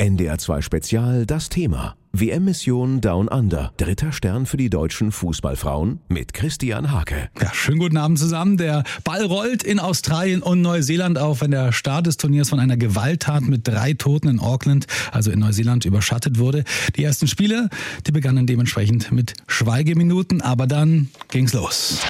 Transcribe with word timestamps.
NDR 0.00 0.38
2 0.38 0.62
Spezial 0.62 1.26
das 1.26 1.48
Thema. 1.48 1.96
WM-Mission 2.12 3.00
Down 3.00 3.26
Under. 3.26 3.72
Dritter 3.78 4.12
Stern 4.12 4.46
für 4.46 4.56
die 4.56 4.70
deutschen 4.70 5.10
Fußballfrauen 5.10 5.98
mit 6.06 6.32
Christian 6.34 6.92
Hake. 6.92 7.30
Ja, 7.40 7.52
schönen 7.52 7.80
guten 7.80 7.96
Abend 7.96 8.16
zusammen. 8.20 8.58
Der 8.58 8.84
Ball 9.02 9.24
rollt 9.24 9.64
in 9.64 9.80
Australien 9.80 10.40
und 10.40 10.60
Neuseeland 10.62 11.18
auf, 11.18 11.40
wenn 11.40 11.50
der 11.50 11.72
Start 11.72 12.06
des 12.06 12.16
Turniers 12.16 12.48
von 12.48 12.60
einer 12.60 12.76
Gewalttat 12.76 13.42
mit 13.42 13.66
drei 13.66 13.92
Toten 13.92 14.28
in 14.28 14.38
Auckland, 14.38 14.86
also 15.10 15.32
in 15.32 15.40
Neuseeland, 15.40 15.84
überschattet 15.84 16.38
wurde. 16.38 16.62
Die 16.94 17.02
ersten 17.02 17.26
Spiele, 17.26 17.68
die 18.06 18.12
begannen 18.12 18.46
dementsprechend 18.46 19.10
mit 19.10 19.34
Schweigeminuten, 19.48 20.42
aber 20.42 20.68
dann 20.68 21.08
ging's 21.26 21.54
los. 21.54 22.02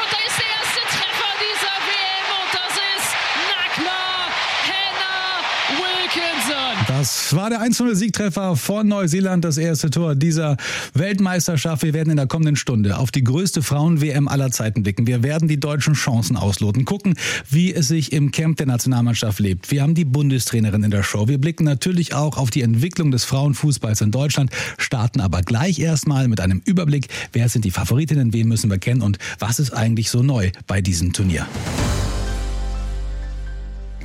Das 6.99 7.33
war 7.37 7.49
der 7.49 7.61
1-0-Siegtreffer 7.61 8.57
von 8.57 8.89
Neuseeland, 8.89 9.45
das 9.45 9.57
erste 9.57 9.89
Tor 9.89 10.17
dieser 10.17 10.57
Weltmeisterschaft. 10.95 11.85
Wir 11.85 11.95
werden 11.95 12.11
in 12.11 12.17
der 12.17 12.27
kommenden 12.27 12.57
Stunde 12.57 12.99
auf 12.99 13.13
die 13.13 13.23
größte 13.23 13.63
Frauen-WM 13.63 14.27
aller 14.27 14.51
Zeiten 14.51 14.83
blicken. 14.83 15.07
Wir 15.07 15.23
werden 15.23 15.47
die 15.47 15.61
deutschen 15.61 15.95
Chancen 15.95 16.37
ausloten, 16.37 16.85
gucken, 16.85 17.15
wie 17.49 17.73
es 17.73 17.87
sich 17.87 18.11
im 18.13 18.33
Camp 18.33 18.57
der 18.57 18.67
Nationalmannschaft 18.67 19.39
lebt. 19.39 19.71
Wir 19.71 19.83
haben 19.83 19.95
die 19.95 20.05
Bundestrainerin 20.05 20.83
in 20.83 20.91
der 20.91 21.05
Show. 21.05 21.29
Wir 21.29 21.39
blicken 21.39 21.63
natürlich 21.63 22.15
auch 22.15 22.37
auf 22.37 22.51
die 22.51 22.63
Entwicklung 22.63 23.13
des 23.13 23.23
Frauenfußballs 23.23 24.01
in 24.01 24.11
Deutschland, 24.11 24.51
starten 24.77 25.21
aber 25.21 25.43
gleich 25.43 25.79
erstmal 25.79 26.27
mit 26.27 26.41
einem 26.41 26.61
Überblick, 26.65 27.07
wer 27.33 27.49
sind 27.49 27.65
die 27.65 27.71
Favoritinnen, 27.71 28.33
wen 28.33 28.49
müssen 28.49 28.71
wir 28.71 28.79
kennen 28.79 29.03
und 29.03 29.19
was 29.39 29.61
ist 29.61 29.71
eigentlich 29.71 30.11
so 30.11 30.25
neu 30.25 30.51
bei 30.67 30.81
diesem 30.81 31.13
Turnier. 31.13 31.47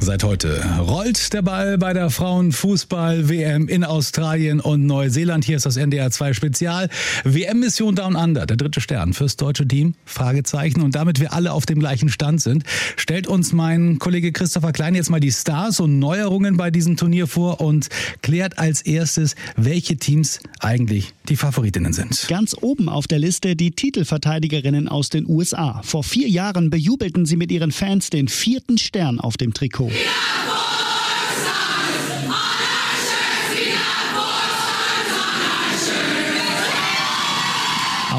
Seit 0.04 0.26
heute 0.26 0.62
rollt 0.80 1.32
der 1.32 1.44
Ball 1.44 1.78
bei 1.78 1.94
der 1.94 2.10
Frauenfußball-WM 2.10 3.70
in 3.70 3.86
Australien 3.86 4.60
und 4.60 4.86
Neuseeland. 4.86 5.46
Hier 5.46 5.56
ist 5.56 5.66
das 5.66 5.78
NDR 5.78 6.12
2 6.12 6.34
Spezial. 6.34 6.90
WM-Mission 7.24 7.96
Down 7.96 8.18
Under, 8.18 8.46
der 8.46 8.58
dritte 8.58 8.82
Stern 8.82 9.14
fürs 9.14 9.38
deutsche 9.38 9.66
Team. 9.66 9.94
Fragezeichen. 10.04 10.82
Und 10.82 10.96
damit 10.96 11.22
wir 11.22 11.32
alle 11.32 11.54
auf 11.54 11.66
dem 11.66 11.80
gleichen 11.80 12.10
Stand 12.10 12.42
sind, 12.42 12.66
stellt 12.98 13.28
uns 13.28 13.54
mein 13.54 13.98
Kollege 13.98 14.34
Christopher 14.34 14.74
Klein 14.74 14.94
jetzt 14.94 15.10
mal 15.10 15.22
die 15.22 15.32
Stars 15.32 15.80
und 15.80 16.00
Neuerungen 16.00 16.58
bei 16.58 16.70
diesem 16.70 16.98
Turnier 16.98 17.26
vor 17.26 17.62
und 17.62 17.88
klärt 18.22 18.58
als 18.60 18.82
erstes, 18.82 19.36
welche 19.56 19.96
Teams 19.96 20.42
eigentlich 20.60 21.14
die 21.30 21.38
Favoritinnen 21.38 21.94
sind. 21.94 22.26
Ganz 22.28 22.58
oben 22.60 22.90
auf 22.90 23.08
der 23.08 23.20
Liste 23.20 23.56
die 23.56 23.72
Titelverteidigerinnen 23.72 24.90
aus 24.90 25.08
den 25.10 25.26
USA. 25.30 25.82
Vor 25.86 26.04
vier 26.04 26.28
Jahren 26.28 26.70
bejubelten 26.70 27.26
sie 27.26 27.38
mit 27.38 27.54
ihren 27.54 27.72
Fans 27.72 28.10
den 28.10 28.28
vierten 28.28 28.78
Stern 28.78 29.22
auf 29.22 29.38
dem 29.38 29.54
Trikot. 29.54 29.93
Yeah! 29.94 30.43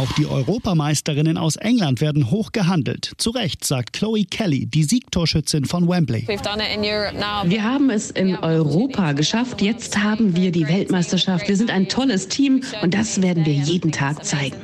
Auch 0.05 0.13
die 0.17 0.27
Europameisterinnen 0.27 1.39
aus 1.39 1.57
England 1.57 2.03
werden 2.03 2.31
hoch 2.31 2.53
gehandelt. 2.53 3.13
Zu 3.17 3.31
Recht, 3.31 3.65
sagt 3.65 3.95
Chloe 3.95 4.27
Kelly, 4.27 4.67
die 4.67 4.85
Siegtorschützin 4.85 5.65
von 5.65 5.89
Wembley. 5.89 6.29
Wir 6.29 7.63
haben 7.65 7.89
es 7.89 8.11
in 8.11 8.37
Europa 8.37 9.13
geschafft. 9.13 9.63
Jetzt 9.63 9.97
haben 9.97 10.37
wir 10.37 10.53
die 10.53 10.69
Weltmeisterschaft. 10.69 11.49
Wir 11.49 11.57
sind 11.57 11.71
ein 11.71 11.89
tolles 11.89 12.29
Team 12.29 12.61
und 12.83 12.93
das 12.93 13.23
werden 13.23 13.47
wir 13.47 13.55
jeden 13.55 13.93
Tag 13.93 14.23
zeigen. 14.27 14.57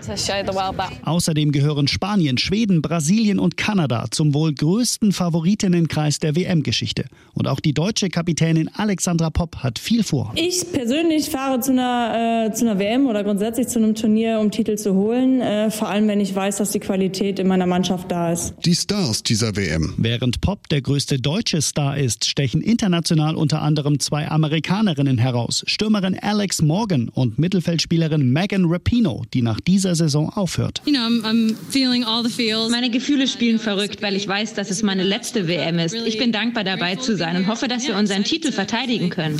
Außerdem 1.07 1.53
gehören 1.53 1.89
Spanien, 1.89 2.37
Schweden, 2.37 2.83
Brasilien 2.83 3.39
und 3.39 3.57
Kanada 3.57 4.09
zum 4.11 4.35
wohl 4.35 4.53
größten 4.53 5.13
Favoriteninnenkreis 5.13 6.19
der 6.19 6.37
WM-Geschichte. 6.37 7.07
Und 7.33 7.49
auch 7.49 7.61
die 7.61 7.73
deutsche 7.73 8.11
Kapitänin 8.11 8.69
Alexandra 8.75 9.31
Popp 9.31 9.57
hat 9.57 9.79
viel 9.79 10.03
vor. 10.03 10.35
Ich 10.35 10.71
persönlich 10.71 11.31
fahre 11.31 11.61
zu 11.61 11.71
einer, 11.71 12.49
äh, 12.49 12.53
zu 12.53 12.67
einer 12.67 12.79
WM 12.79 13.07
oder 13.07 13.25
grundsätzlich 13.25 13.69
zu 13.69 13.79
einem 13.79 13.95
Turnier, 13.95 14.39
um 14.39 14.51
Titel 14.51 14.77
zu 14.77 14.95
holen 14.95 15.30
äh, 15.41 15.71
vor 15.71 15.89
allem 15.89 16.09
wenn 16.09 16.21
ich 16.21 16.35
weiß, 16.35 16.57
dass 16.57 16.71
die 16.71 16.81
Qualität 16.81 17.39
in 17.39 17.47
meiner 17.47 17.67
Mannschaft 17.67 18.11
da 18.11 18.33
ist. 18.33 18.55
Die 18.65 18.75
Stars 18.75 19.23
dieser 19.23 19.55
WM. 19.57 19.95
Während 19.99 20.41
Pop 20.41 20.69
der 20.71 20.81
größte 20.81 21.21
deutsche 21.21 21.61
Star 21.61 21.99
ist, 21.99 22.25
stechen 22.25 22.63
international 22.63 23.37
unter 23.37 23.61
anderem 23.61 24.01
zwei 24.01 24.29
Amerikanerinnen 24.29 25.19
heraus. 25.19 25.63
Stürmerin 25.67 26.19
Alex 26.19 26.63
Morgan 26.63 27.09
und 27.11 27.39
Mittelfeldspielerin 27.39 28.33
Megan 28.33 28.65
Rapino, 28.67 29.25
die 29.35 29.43
nach 29.43 29.61
dieser 29.61 29.95
Saison 29.95 30.31
aufhört. 30.31 30.81
You 30.87 30.93
know, 30.93 31.01
I'm, 31.01 31.23
I'm 31.23 31.55
feeling 31.71 32.05
all 32.05 32.25
the 32.25 32.31
feels. 32.31 32.71
Meine 32.71 32.91
Gefühle 32.91 33.29
spielen 33.29 33.59
verrückt, 33.59 34.01
weil 34.01 34.17
ich 34.17 34.27
weiß, 34.27 34.55
dass 34.55 34.71
es 34.71 34.83
meine 34.83 35.03
letzte 35.03 35.47
WM 35.47 35.79
ist. 35.79 35.95
Ich 35.95 36.19
bin 36.19 36.33
dankbar 36.33 36.65
dabei 36.65 36.97
zu 36.97 37.17
sein 37.17 37.37
und 37.37 37.47
hoffe, 37.47 37.69
dass 37.69 37.87
wir 37.87 37.97
unseren 37.97 38.25
Titel 38.25 38.53
verteidigen 38.53 39.11
können. 39.11 39.39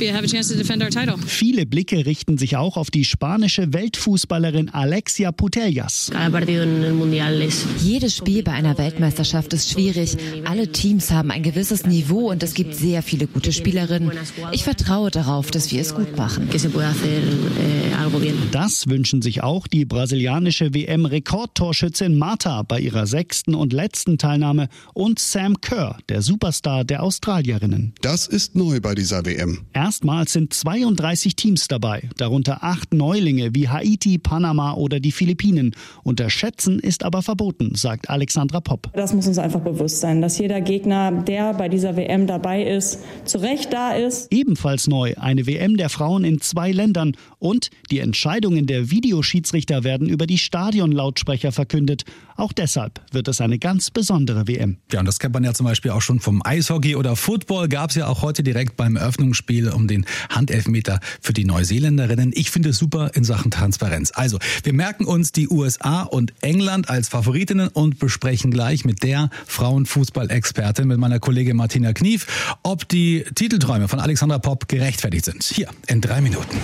Viele 1.27 1.65
Blicke 1.65 2.05
richten 2.05 2.37
sich 2.37 2.57
auch 2.57 2.77
auf 2.77 2.91
die 2.91 3.05
spanische 3.05 3.73
Weltfußballerin 3.73 4.69
Alexia 4.69 5.31
Putellas. 5.81 6.11
Jedes 7.79 8.15
Spiel 8.15 8.43
bei 8.43 8.51
einer 8.51 8.77
Weltmeisterschaft 8.77 9.53
ist 9.53 9.71
schwierig. 9.71 10.17
Alle 10.45 10.67
Teams 10.67 11.11
haben 11.11 11.31
ein 11.31 11.43
gewisses 11.43 11.85
Niveau 11.85 12.29
und 12.29 12.43
es 12.43 12.53
gibt 12.53 12.75
sehr 12.75 13.01
viele 13.01 13.27
gute 13.27 13.51
Spielerinnen. 13.51 14.11
Ich 14.51 14.63
vertraue 14.63 15.11
darauf, 15.11 15.51
dass 15.51 15.71
wir 15.71 15.81
es 15.81 15.95
gut 15.95 16.17
machen. 16.17 16.49
Das 18.51 18.87
wünschen 18.87 19.21
sich 19.21 19.43
auch 19.43 19.67
die 19.67 19.85
brasilianische 19.85 20.73
WM-Rekordtorschützin 20.73 22.17
Marta 22.17 22.63
bei 22.63 22.79
ihrer 22.79 23.05
sechsten 23.05 23.53
und 23.53 23.73
letzten 23.73 24.17
Teilnahme 24.17 24.69
und 24.93 25.19
Sam 25.19 25.61
Kerr, 25.61 25.97
der 26.09 26.21
Superstar 26.21 26.83
der 26.83 27.03
Australierinnen. 27.03 27.93
Das 28.01 28.27
ist 28.27 28.55
neu 28.55 28.79
bei 28.79 28.95
dieser 28.95 29.25
WM. 29.25 29.59
Erstmals 29.73 30.33
sind 30.33 30.53
32 30.53 31.35
Teams 31.35 31.67
dabei, 31.67 32.09
darunter 32.17 32.63
acht 32.63 32.93
Neulinge 32.93 33.53
wie 33.53 33.69
Haiti, 33.69 34.17
Panama 34.17 34.73
oder 34.73 34.99
die 34.99 35.11
Philippinen. 35.11 35.75
Unterschätzen 36.03 36.79
ist 36.79 37.03
aber 37.03 37.21
verboten, 37.21 37.75
sagt 37.75 38.09
Alexandra 38.09 38.61
Popp. 38.61 38.91
Das 38.93 39.13
muss 39.13 39.27
uns 39.27 39.37
einfach 39.37 39.61
bewusst 39.61 39.99
sein, 40.01 40.21
dass 40.21 40.39
jeder 40.39 40.61
Gegner, 40.61 41.11
der 41.11 41.53
bei 41.53 41.69
dieser 41.69 41.95
WM 41.95 42.25
dabei 42.25 42.63
ist, 42.63 42.99
zu 43.25 43.37
Recht 43.37 43.71
da 43.71 43.91
ist. 43.91 44.31
Ebenfalls 44.33 44.87
neu 44.87 45.13
eine 45.19 45.45
WM 45.45 45.77
der 45.77 45.89
Frauen 45.89 46.23
in 46.23 46.41
zwei 46.41 46.71
Ländern 46.71 47.15
und 47.37 47.69
die 47.91 47.99
Entscheidungen 47.99 48.65
der 48.65 48.89
Videoschiedsrichter 48.89 49.83
werden 49.83 50.07
über 50.07 50.25
die 50.25 50.37
Stadionlautsprecher 50.37 51.51
verkündet. 51.51 52.05
Auch 52.37 52.53
deshalb 52.53 53.01
wird 53.11 53.27
es 53.27 53.41
eine 53.41 53.59
ganz 53.59 53.91
besondere 53.91 54.47
WM. 54.47 54.77
Ja, 54.91 55.01
und 55.01 55.05
das 55.05 55.19
kennt 55.19 55.33
man 55.33 55.43
ja 55.43 55.53
zum 55.53 55.65
Beispiel 55.65 55.91
auch 55.91 56.01
schon 56.01 56.19
vom 56.19 56.41
Eishockey 56.43 56.95
oder 56.95 57.15
Football. 57.15 57.67
Gab 57.67 57.89
es 57.89 57.97
ja 57.97 58.07
auch 58.07 58.21
heute 58.21 58.43
direkt 58.43 58.77
beim 58.77 58.95
Eröffnungsspiel 58.95 59.69
um 59.69 59.87
den 59.87 60.05
Handelfmeter 60.29 60.99
für 61.19 61.33
die 61.33 61.45
Neuseeländerinnen. 61.45 62.31
Ich 62.33 62.49
finde 62.49 62.69
es 62.69 62.77
super 62.77 63.11
in 63.13 63.23
Sachen 63.23 63.51
Transparenz. 63.51 64.11
Also, 64.15 64.39
wir 64.63 64.73
merken 64.73 65.05
uns 65.05 65.33
die 65.33 65.49
USA 65.49 66.03
und 66.03 66.33
England 66.41 66.89
als 66.89 67.09
Favoritinnen 67.09 67.67
und 67.67 67.99
besprechen 67.99 68.51
gleich 68.51 68.85
mit 68.85 69.03
der 69.03 69.29
Frauenfußball-Expertin, 69.47 70.87
mit 70.87 70.97
meiner 70.97 71.19
Kollegin 71.19 71.57
Martina 71.57 71.93
Knief, 71.93 72.55
ob 72.63 72.87
die 72.87 73.25
Titelträume 73.35 73.87
von 73.87 73.99
Alexandra 73.99 74.39
Popp 74.39 74.67
gerechtfertigt 74.67 75.25
sind. 75.25 75.43
Hier 75.43 75.67
in 75.87 76.01
drei 76.01 76.21
Minuten. 76.21 76.57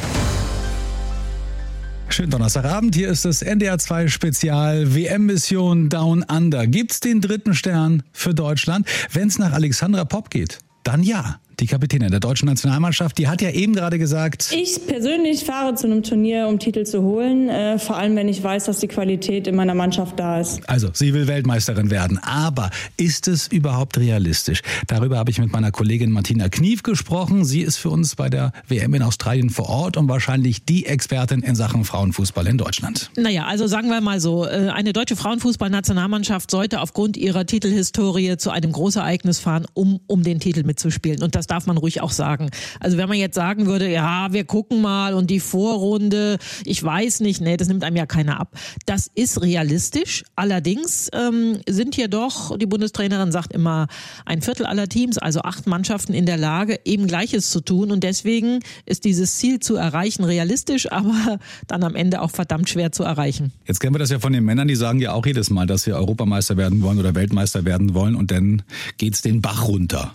Schönen 2.10 2.32
Donnerstagabend, 2.32 2.96
hier 2.96 3.10
ist 3.10 3.26
das 3.26 3.42
NDR 3.42 3.78
2 3.78 4.08
Spezial 4.08 4.96
WM-Mission 4.96 5.90
Down 5.90 6.24
Under. 6.24 6.66
Gibt's 6.66 7.00
den 7.00 7.22
dritten 7.22 7.54
Stern 7.54 8.02
für 8.14 8.34
Deutschland? 8.34 8.88
Wenn 9.12 9.28
es 9.28 9.38
nach 9.38 9.52
Alexandra 9.52 10.06
Popp 10.06 10.30
geht, 10.30 10.60
dann 10.84 11.04
ja 11.04 11.40
die 11.60 11.66
Kapitänin 11.66 12.12
der 12.12 12.20
deutschen 12.20 12.46
Nationalmannschaft, 12.46 13.18
die 13.18 13.28
hat 13.28 13.42
ja 13.42 13.50
eben 13.50 13.74
gerade 13.74 13.98
gesagt. 13.98 14.52
Ich 14.52 14.86
persönlich 14.86 15.44
fahre 15.44 15.74
zu 15.74 15.88
einem 15.88 16.04
Turnier, 16.04 16.48
um 16.48 16.60
Titel 16.60 16.86
zu 16.86 17.02
holen, 17.02 17.50
äh, 17.50 17.80
vor 17.80 17.98
allem 17.98 18.16
wenn 18.16 18.28
ich 18.28 18.44
weiß, 18.44 18.66
dass 18.66 18.80
die 18.80 18.88
Qualität 18.88 19.48
in 19.48 19.56
meiner 19.56 19.74
Mannschaft 19.74 20.20
da 20.20 20.40
ist. 20.40 20.68
Also, 20.70 20.90
sie 20.94 21.14
will 21.14 21.28
Weltmeisterin 21.28 21.90
werden. 21.90 22.20
Aber 22.20 22.70
ist 22.96 23.28
es 23.28 23.48
überhaupt 23.48 23.98
realistisch? 23.98 24.62
Darüber 24.86 25.18
habe 25.18 25.32
ich 25.32 25.40
mit 25.40 25.52
meiner 25.52 25.72
Kollegin 25.72 26.12
Martina 26.12 26.50
Knief 26.50 26.84
gesprochen. 26.84 27.44
Sie 27.44 27.62
ist 27.62 27.78
für 27.78 27.90
uns 27.90 28.16
bei 28.16 28.30
der 28.30 28.52
WM 28.68 28.94
in 28.94 29.02
Australien 29.02 29.50
vor 29.50 29.68
Ort 29.70 29.98
und 29.98 30.08
wahrscheinlich 30.08 30.64
die 30.64 30.86
Expertin 30.86 31.42
in 31.42 31.56
Sachen 31.56 31.86
Frauenfußball 31.86 32.46
in 32.46 32.58
Deutschland. 32.60 33.10
Naja, 33.18 33.46
also 33.46 33.66
sagen 33.66 33.90
wir 33.90 34.02
mal 34.02 34.20
so, 34.20 34.46
äh, 34.46 34.70
eine 34.70 34.94
deutsche 34.94 35.16
Frauenfußballnationalmannschaft 35.16 36.52
sollte 36.52 36.82
aufgrund 36.82 37.18
ihrer 37.18 37.48
Titelhistorie 37.48 38.38
zu 38.38 38.52
einem 38.52 38.72
Großereignis 38.72 39.40
fahren, 39.40 39.66
um, 39.74 40.00
um 40.06 40.22
den 40.22 40.40
Titel 40.40 40.64
mitzuspielen. 40.64 41.24
Und 41.24 41.34
das 41.34 41.47
das 41.48 41.58
darf 41.58 41.66
man 41.66 41.78
ruhig 41.78 42.02
auch 42.02 42.12
sagen. 42.12 42.50
Also 42.80 42.98
wenn 42.98 43.08
man 43.08 43.18
jetzt 43.18 43.36
sagen 43.36 43.68
würde, 43.68 43.90
ja, 43.90 44.32
wir 44.32 44.44
gucken 44.44 44.82
mal 44.82 45.14
und 45.14 45.30
die 45.30 45.40
Vorrunde, 45.40 46.38
ich 46.66 46.84
weiß 46.84 47.22
nicht, 47.22 47.42
nee, 47.42 47.58
das 47.58 47.68
nimmt 47.68 47.84
einem 47.84 47.96
ja 47.96 48.06
keiner 48.06 48.40
ab. 48.40 48.52
Das 48.86 49.10
ist 49.16 49.42
realistisch. 49.42 50.24
Allerdings 50.36 51.10
ähm, 51.14 51.60
sind 51.68 51.96
hier 51.96 52.10
doch, 52.10 52.58
die 52.58 52.66
Bundestrainerin 52.66 53.32
sagt 53.32 53.54
immer, 53.54 53.88
ein 54.26 54.42
Viertel 54.42 54.66
aller 54.66 54.90
Teams, 54.90 55.18
also 55.18 55.42
acht 55.42 55.68
Mannschaften 55.68 56.14
in 56.14 56.26
der 56.26 56.38
Lage, 56.38 56.80
eben 56.84 57.08
Gleiches 57.08 57.50
zu 57.50 57.62
tun. 57.62 57.92
Und 57.92 58.04
deswegen 58.04 58.60
ist 58.86 59.06
dieses 59.06 59.38
Ziel 59.38 59.60
zu 59.60 59.76
erreichen 59.76 60.26
realistisch, 60.26 60.92
aber 60.92 61.40
dann 61.68 61.84
am 61.84 61.96
Ende 61.96 62.22
auch 62.22 62.32
verdammt 62.32 62.70
schwer 62.70 62.92
zu 62.92 63.04
erreichen. 63.04 63.54
Jetzt 63.66 63.80
kennen 63.80 63.96
wir 63.96 64.00
das 64.00 64.10
ja 64.10 64.20
von 64.20 64.34
den 64.34 64.44
Männern, 64.44 64.68
die 64.68 64.76
sagen 64.76 65.00
ja 65.00 65.14
auch 65.14 65.26
jedes 65.26 65.50
Mal, 65.50 65.66
dass 65.66 65.84
sie 65.84 65.94
Europameister 65.94 66.58
werden 66.58 66.82
wollen 66.82 67.00
oder 67.00 67.16
Weltmeister 67.16 67.64
werden 67.64 67.94
wollen 67.94 68.16
und 68.16 68.32
dann 68.32 68.64
geht's 68.98 69.22
den 69.22 69.42
Bach 69.42 69.68
runter. 69.68 70.14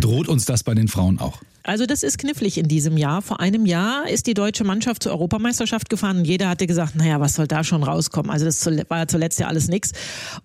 Droht 0.00 0.28
uns 0.28 0.44
das 0.44 0.62
bei 0.62 0.74
den 0.74 0.88
Frauen 0.88 1.18
auch? 1.18 1.42
Also 1.68 1.84
das 1.84 2.02
ist 2.02 2.16
knifflig 2.16 2.56
in 2.56 2.66
diesem 2.66 2.96
Jahr. 2.96 3.20
Vor 3.20 3.40
einem 3.40 3.66
Jahr 3.66 4.08
ist 4.08 4.26
die 4.26 4.32
deutsche 4.32 4.64
Mannschaft 4.64 5.02
zur 5.02 5.12
Europameisterschaft 5.12 5.90
gefahren 5.90 6.16
und 6.16 6.24
jeder 6.24 6.48
hatte 6.48 6.66
gesagt, 6.66 6.96
naja, 6.96 7.20
was 7.20 7.34
soll 7.34 7.46
da 7.46 7.62
schon 7.62 7.82
rauskommen? 7.82 8.30
Also 8.30 8.46
das 8.46 8.64
war 8.88 8.98
ja 9.00 9.06
zuletzt 9.06 9.38
ja 9.38 9.48
alles 9.48 9.68
nichts. 9.68 9.92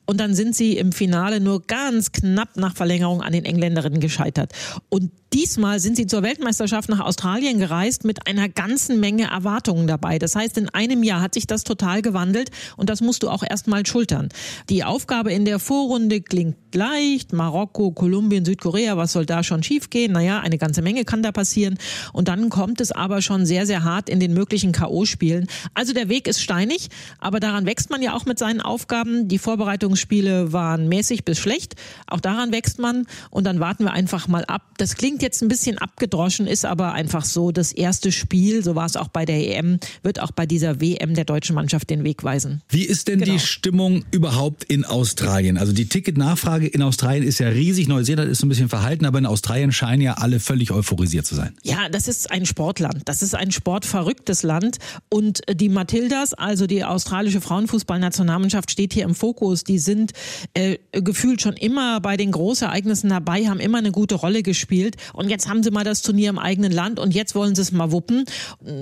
Und 0.06 0.20
dann 0.20 0.34
sind 0.34 0.54
sie 0.54 0.78
im 0.78 0.92
Finale 0.92 1.40
nur 1.40 1.62
ganz 1.66 2.12
knapp 2.12 2.58
nach 2.58 2.76
Verlängerung 2.76 3.22
an 3.22 3.32
den 3.32 3.46
Engländerinnen 3.46 4.02
gescheitert. 4.02 4.52
Und 4.90 5.12
Diesmal 5.34 5.80
sind 5.80 5.96
sie 5.96 6.06
zur 6.06 6.22
Weltmeisterschaft 6.22 6.90
nach 6.90 7.00
Australien 7.00 7.58
gereist 7.58 8.06
mit 8.06 8.28
einer 8.28 8.50
ganzen 8.50 9.00
Menge 9.00 9.32
Erwartungen 9.32 9.88
dabei. 9.88 10.20
Das 10.20 10.36
heißt, 10.36 10.60
in 10.60 10.70
einem 10.70 11.02
Jahr 11.02 11.22
hat 11.22 11.34
sich 11.34 11.48
das 11.48 11.64
total 11.64 12.04
gewandelt 12.04 12.52
und 12.78 12.88
das 12.88 13.02
musst 13.02 13.24
du 13.24 13.30
auch 13.30 13.42
erstmal 13.42 13.84
schultern. 13.84 14.30
Die 14.70 14.84
Aufgabe 14.84 15.34
in 15.34 15.44
der 15.44 15.58
Vorrunde 15.58 16.22
klingt 16.22 16.76
leicht. 16.76 17.34
Marokko, 17.34 17.90
Kolumbien, 17.94 18.46
Südkorea, 18.46 18.96
was 18.96 19.14
soll 19.14 19.26
da 19.26 19.42
schon 19.42 19.64
schiefgehen? 19.64 20.12
Naja, 20.12 20.40
eine 20.40 20.60
ganze 20.60 20.84
Menge 20.84 21.04
kann 21.14 21.22
da 21.22 21.32
passieren. 21.32 21.78
Und 22.12 22.28
dann 22.28 22.50
kommt 22.50 22.82
es 22.82 22.92
aber 22.92 23.22
schon 23.22 23.46
sehr, 23.46 23.68
sehr 23.68 23.84
hart 23.84 24.10
in 24.10 24.20
den 24.20 24.34
möglichen 24.34 24.72
K.O.-Spielen. 24.72 25.48
Also 25.76 25.94
der 25.94 26.10
Weg 26.10 26.28
ist 26.28 26.42
steinig, 26.42 26.90
aber 27.20 27.40
daran 27.40 27.68
wächst 27.68 27.92
man 27.92 28.02
ja 28.02 28.16
auch 28.16 28.26
mit 28.26 28.40
seinen 28.40 28.62
Aufgaben. 28.62 29.28
Die 29.28 29.38
Vorbereitungsspiele 29.38 30.54
waren 30.54 30.90
mäßig 30.90 31.24
bis 31.24 31.38
schlecht. 31.38 31.76
Auch 32.08 32.20
daran 32.20 32.52
wächst 32.52 32.80
man 32.80 33.06
und 33.30 33.44
dann 33.44 33.60
warten 33.60 33.84
wir 33.84 33.94
einfach 33.94 34.28
mal 34.28 34.44
ab. 34.46 34.64
Das 34.78 34.96
klingt 34.96 35.22
jetzt 35.22 35.44
ein 35.44 35.50
bisschen 35.50 35.78
abgedroschen, 35.78 36.48
ist 36.48 36.66
aber 36.66 36.94
einfach 36.94 37.26
so. 37.26 37.52
Das 37.52 37.74
erste 37.74 38.12
Spiel, 38.12 38.64
so 38.64 38.74
war 38.74 38.88
es 38.88 38.96
auch 38.96 39.10
bei 39.10 39.26
der 39.26 39.56
EM, 39.56 39.80
wird 40.02 40.20
auch 40.20 40.32
bei 40.32 40.48
dieser 40.48 40.82
WM 40.82 41.14
der 41.14 41.26
deutschen 41.26 41.54
Mannschaft 41.54 41.92
den 41.92 42.04
Weg 42.04 42.24
weisen. 42.24 42.64
Wie 42.70 42.86
ist 42.86 43.08
denn 43.08 43.20
genau. 43.20 43.34
die 43.34 43.40
Stimmung 43.40 44.04
überhaupt 44.10 44.64
in 44.64 44.84
Australien? 44.84 45.60
Also 45.60 45.74
die 45.74 45.86
Ticketnachfrage 45.86 46.66
in 46.66 46.82
Australien 46.82 47.24
ist 47.24 47.38
ja 47.38 47.50
riesig. 47.50 47.88
Neuseeland 47.88 48.32
ist 48.32 48.40
so 48.40 48.48
ein 48.48 48.50
bisschen 48.50 48.70
verhalten, 48.70 49.06
aber 49.06 49.20
in 49.20 49.28
Australien 49.28 49.72
scheinen 49.72 50.02
ja 50.02 50.14
alle 50.14 50.40
völlig 50.40 50.72
euphorisiert 51.04 51.26
zu 51.26 51.36
sein. 51.36 51.56
Ja, 51.64 51.90
das 51.90 52.08
ist 52.08 52.32
ein 52.32 52.46
Sportland. 52.46 53.02
Das 53.06 53.22
ist 53.22 53.36
ein 53.36 53.52
sportverrücktes 53.52 54.44
Land. 54.44 54.78
Und 55.10 55.42
die 55.52 55.70
Matildas, 55.70 56.34
also 56.34 56.66
die 56.66 56.84
australische 56.84 57.42
Frauenfußballnationalmannschaft, 57.42 58.72
steht 58.72 58.94
hier 58.94 59.04
im 59.04 59.16
Fokus. 59.16 59.64
Die 59.64 59.80
sind 59.80 60.14
äh, 60.54 60.78
gefühlt 60.92 61.42
schon 61.42 61.54
immer 61.54 62.00
bei 62.00 62.18
den 62.18 62.32
Großereignissen 62.32 63.10
dabei, 63.10 63.48
haben 63.48 63.60
immer 63.60 63.78
eine 63.78 63.92
gute 63.92 64.16
Rolle 64.16 64.44
gespielt 64.44 64.96
und 65.14 65.30
jetzt 65.30 65.50
haben 65.50 65.64
sie 65.64 65.72
mal 65.72 65.84
das 65.84 66.02
Turnier 66.02 66.30
im 66.30 66.40
eigenen 66.40 66.72
Land 66.72 67.00
und 67.00 67.14
jetzt 67.14 67.36
wollen 67.36 67.56
sie 67.56 67.62
es 67.62 67.72
mal 67.72 67.92
wuppen. 67.92 68.26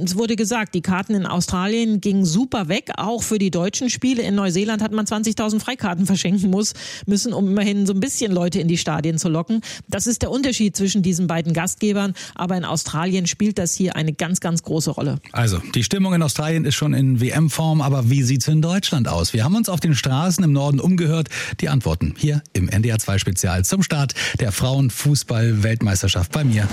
Es 0.03 0.15
wurde 0.15 0.35
gesagt, 0.35 0.75
die 0.75 0.81
Karten 0.81 1.15
in 1.15 1.25
Australien 1.25 2.01
gingen 2.01 2.25
super 2.25 2.67
weg, 2.67 2.91
auch 2.97 3.23
für 3.23 3.39
die 3.39 3.51
deutschen 3.51 3.89
Spiele. 3.89 4.21
In 4.21 4.35
Neuseeland 4.35 4.81
hat 4.81 4.91
man 4.91 5.05
20.000 5.05 5.59
Freikarten 5.59 6.05
verschenken 6.05 6.49
muss, 6.49 6.73
müssen, 7.05 7.33
um 7.33 7.47
immerhin 7.47 7.85
so 7.85 7.93
ein 7.93 7.99
bisschen 7.99 8.31
Leute 8.31 8.59
in 8.59 8.67
die 8.67 8.77
Stadien 8.77 9.17
zu 9.17 9.29
locken. 9.29 9.61
Das 9.87 10.07
ist 10.07 10.21
der 10.21 10.31
Unterschied 10.31 10.75
zwischen 10.75 11.01
diesen 11.01 11.27
beiden 11.27 11.53
Gastgebern, 11.53 12.10
aber 12.35 12.57
in 12.57 12.65
Australien 12.65 13.27
spielt 13.27 13.57
das 13.57 13.73
hier 13.73 13.95
eine 13.95 14.13
ganz, 14.13 14.39
ganz 14.39 14.63
große 14.63 14.91
Rolle. 14.91 15.19
Also, 15.31 15.61
die 15.75 15.83
Stimmung 15.83 16.13
in 16.13 16.23
Australien 16.23 16.65
ist 16.65 16.75
schon 16.75 16.93
in 16.93 17.21
WM-Form, 17.21 17.81
aber 17.81 18.09
wie 18.09 18.23
sieht 18.23 18.41
es 18.41 18.47
in 18.47 18.61
Deutschland 18.61 19.07
aus? 19.07 19.33
Wir 19.33 19.43
haben 19.43 19.55
uns 19.55 19.69
auf 19.69 19.79
den 19.79 19.95
Straßen 19.95 20.43
im 20.43 20.53
Norden 20.53 20.79
umgehört. 20.79 21.29
Die 21.59 21.69
Antworten 21.69 22.15
hier 22.17 22.41
im 22.53 22.69
NDR 22.69 22.99
2 22.99 23.17
Spezial 23.17 23.65
zum 23.65 23.83
Start 23.83 24.13
der 24.39 24.51
Frauenfußball-Weltmeisterschaft 24.51 26.31
bei 26.31 26.43
mir. 26.43 26.67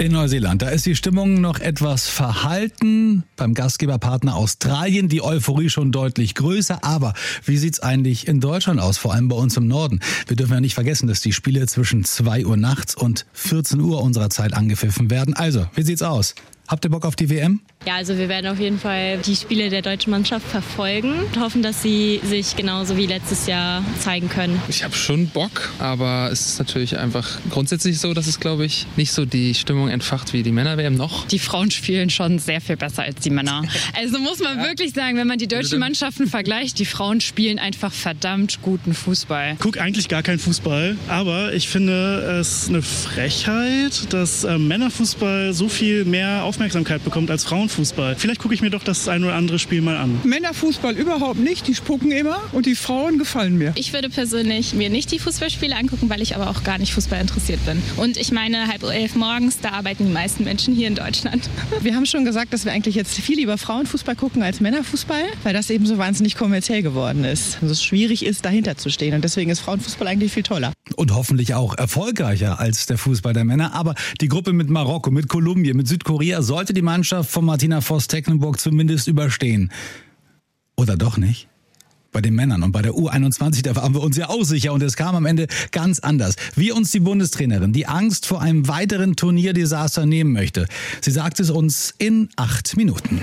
In 0.00 0.12
Neuseeland, 0.12 0.62
da 0.62 0.70
ist 0.70 0.86
die 0.86 0.96
Stimmung 0.96 1.42
noch 1.42 1.58
etwas 1.58 2.08
verhalten. 2.08 3.22
Beim 3.36 3.52
Gastgeberpartner 3.52 4.34
Australien 4.34 5.10
die 5.10 5.20
Euphorie 5.20 5.68
schon 5.68 5.92
deutlich 5.92 6.34
größer. 6.34 6.82
Aber 6.82 7.12
wie 7.44 7.58
sieht's 7.58 7.80
eigentlich 7.80 8.26
in 8.26 8.40
Deutschland 8.40 8.80
aus, 8.80 8.96
vor 8.96 9.12
allem 9.12 9.28
bei 9.28 9.36
uns 9.36 9.58
im 9.58 9.68
Norden? 9.68 10.00
Wir 10.26 10.38
dürfen 10.38 10.54
ja 10.54 10.60
nicht 10.60 10.72
vergessen, 10.72 11.06
dass 11.06 11.20
die 11.20 11.34
Spiele 11.34 11.66
zwischen 11.66 12.02
2 12.02 12.46
Uhr 12.46 12.56
nachts 12.56 12.94
und 12.94 13.26
14 13.34 13.78
Uhr 13.78 14.02
unserer 14.02 14.30
Zeit 14.30 14.54
angepfiffen 14.54 15.10
werden. 15.10 15.34
Also, 15.34 15.66
wie 15.74 15.82
sieht's 15.82 16.00
aus? 16.00 16.34
Habt 16.66 16.86
ihr 16.86 16.90
Bock 16.90 17.04
auf 17.04 17.14
die 17.14 17.28
WM? 17.28 17.60
Ja, 17.86 17.94
also 17.94 18.18
wir 18.18 18.28
werden 18.28 18.46
auf 18.46 18.60
jeden 18.60 18.78
Fall 18.78 19.16
die 19.24 19.34
Spiele 19.34 19.70
der 19.70 19.80
deutschen 19.80 20.10
Mannschaft 20.10 20.46
verfolgen 20.46 21.14
und 21.14 21.40
hoffen, 21.40 21.62
dass 21.62 21.80
sie 21.80 22.20
sich 22.22 22.54
genauso 22.54 22.98
wie 22.98 23.06
letztes 23.06 23.46
Jahr 23.46 23.82
zeigen 23.98 24.28
können. 24.28 24.60
Ich 24.68 24.84
habe 24.84 24.94
schon 24.94 25.28
Bock, 25.28 25.70
aber 25.78 26.28
es 26.30 26.44
ist 26.44 26.58
natürlich 26.58 26.98
einfach 26.98 27.38
grundsätzlich 27.48 27.98
so, 27.98 28.12
dass 28.12 28.26
es, 28.26 28.38
glaube 28.38 28.66
ich, 28.66 28.84
nicht 28.96 29.12
so 29.12 29.24
die 29.24 29.54
Stimmung 29.54 29.88
entfacht 29.88 30.34
wie 30.34 30.42
die 30.42 30.52
Männer-WM 30.52 30.94
noch. 30.94 31.26
Die 31.28 31.38
Frauen 31.38 31.70
spielen 31.70 32.10
schon 32.10 32.38
sehr 32.38 32.60
viel 32.60 32.76
besser 32.76 33.04
als 33.04 33.20
die 33.20 33.30
Männer. 33.30 33.62
Also 33.94 34.18
muss 34.18 34.38
man 34.38 34.58
ja. 34.58 34.64
wirklich 34.64 34.92
sagen, 34.92 35.16
wenn 35.16 35.26
man 35.26 35.38
die 35.38 35.48
deutschen 35.48 35.78
Mannschaften 35.78 36.26
vergleicht, 36.26 36.78
die 36.78 36.84
Frauen 36.84 37.20
spielen 37.20 37.58
einfach 37.58 37.92
verdammt 37.92 38.60
guten 38.62 38.94
Fußball. 38.94 39.54
Ich 39.54 39.58
gucke 39.58 39.80
eigentlich 39.80 40.08
gar 40.08 40.22
keinen 40.22 40.38
Fußball, 40.38 40.96
aber 41.08 41.52
ich 41.52 41.68
finde 41.68 42.38
es 42.40 42.68
eine 42.68 42.82
Frechheit, 42.82 44.12
dass 44.12 44.44
äh, 44.44 44.58
Männerfußball 44.58 45.52
so 45.52 45.68
viel 45.68 46.04
mehr 46.04 46.44
Aufmerksamkeit 46.44 47.04
bekommt 47.04 47.30
als 47.30 47.44
Frauenfußball. 47.44 47.69
Frauenfußball. 47.70 48.16
Vielleicht 48.16 48.40
gucke 48.40 48.52
ich 48.52 48.62
mir 48.62 48.70
doch 48.70 48.82
das 48.82 49.06
ein 49.08 49.22
oder 49.22 49.34
andere 49.34 49.58
Spiel 49.58 49.80
mal 49.80 49.96
an. 49.96 50.20
Männerfußball 50.24 50.94
überhaupt 50.96 51.38
nicht. 51.38 51.68
Die 51.68 51.74
spucken 51.74 52.10
immer 52.10 52.40
und 52.52 52.66
die 52.66 52.74
Frauen 52.74 53.18
gefallen 53.18 53.56
mir. 53.56 53.72
Ich 53.76 53.92
würde 53.92 54.10
persönlich 54.10 54.74
mir 54.74 54.90
nicht 54.90 55.12
die 55.12 55.18
Fußballspiele 55.18 55.76
angucken, 55.76 56.10
weil 56.10 56.20
ich 56.20 56.34
aber 56.34 56.50
auch 56.50 56.64
gar 56.64 56.78
nicht 56.78 56.92
Fußball 56.92 57.20
interessiert 57.20 57.64
bin. 57.64 57.80
Und 57.96 58.16
ich 58.16 58.32
meine, 58.32 58.66
halb 58.66 58.82
elf 58.82 59.14
morgens, 59.14 59.60
da 59.60 59.70
arbeiten 59.70 60.06
die 60.06 60.12
meisten 60.12 60.44
Menschen 60.44 60.74
hier 60.74 60.88
in 60.88 60.96
Deutschland. 60.96 61.48
Wir 61.80 61.94
haben 61.94 62.06
schon 62.06 62.24
gesagt, 62.24 62.52
dass 62.52 62.64
wir 62.64 62.72
eigentlich 62.72 62.94
jetzt 62.94 63.14
viel 63.14 63.36
lieber 63.36 63.56
Frauenfußball 63.56 64.16
gucken 64.16 64.42
als 64.42 64.60
Männerfußball, 64.60 65.22
weil 65.44 65.52
das 65.54 65.70
eben 65.70 65.86
so 65.86 65.98
wahnsinnig 65.98 66.36
kommerziell 66.36 66.82
geworden 66.82 67.24
ist. 67.24 67.58
Und 67.62 67.70
es 67.70 67.82
schwierig 67.82 68.24
ist, 68.24 68.44
dahinter 68.44 68.76
zu 68.76 68.90
stehen. 68.90 69.14
Und 69.14 69.24
deswegen 69.24 69.50
ist 69.50 69.60
Frauenfußball 69.60 70.06
eigentlich 70.08 70.32
viel 70.32 70.42
toller. 70.42 70.72
Und 70.96 71.14
hoffentlich 71.14 71.54
auch 71.54 71.76
erfolgreicher 71.78 72.58
als 72.58 72.86
der 72.86 72.98
Fußball 72.98 73.32
der 73.32 73.44
Männer. 73.44 73.74
Aber 73.74 73.94
die 74.20 74.28
Gruppe 74.28 74.52
mit 74.52 74.68
Marokko, 74.68 75.10
mit 75.10 75.28
Kolumbien, 75.28 75.76
mit 75.76 75.88
Südkorea 75.88 76.42
sollte 76.42 76.74
die 76.74 76.82
Mannschaft 76.82 77.30
von 77.30 77.44
Martina 77.60 77.82
Voss-Tecklenburg 77.82 78.58
zumindest 78.58 79.06
überstehen. 79.06 79.70
Oder 80.76 80.96
doch 80.96 81.18
nicht? 81.18 81.46
Bei 82.10 82.22
den 82.22 82.34
Männern 82.34 82.62
und 82.62 82.72
bei 82.72 82.80
der 82.80 82.92
U21, 82.92 83.62
da 83.62 83.76
waren 83.76 83.92
wir 83.92 84.00
uns 84.00 84.16
ja 84.16 84.30
auch 84.30 84.44
sicher 84.44 84.72
und 84.72 84.82
es 84.82 84.96
kam 84.96 85.14
am 85.14 85.26
Ende 85.26 85.46
ganz 85.70 86.00
anders. 86.00 86.36
Wie 86.54 86.72
uns 86.72 86.90
die 86.90 87.00
Bundestrainerin 87.00 87.74
die 87.74 87.86
Angst 87.86 88.24
vor 88.24 88.40
einem 88.40 88.66
weiteren 88.66 89.14
Turnierdesaster 89.14 90.06
nehmen 90.06 90.32
möchte. 90.32 90.68
Sie 91.02 91.10
sagt 91.10 91.38
es 91.38 91.50
uns 91.50 91.92
in 91.98 92.30
acht 92.34 92.78
Minuten. 92.78 93.20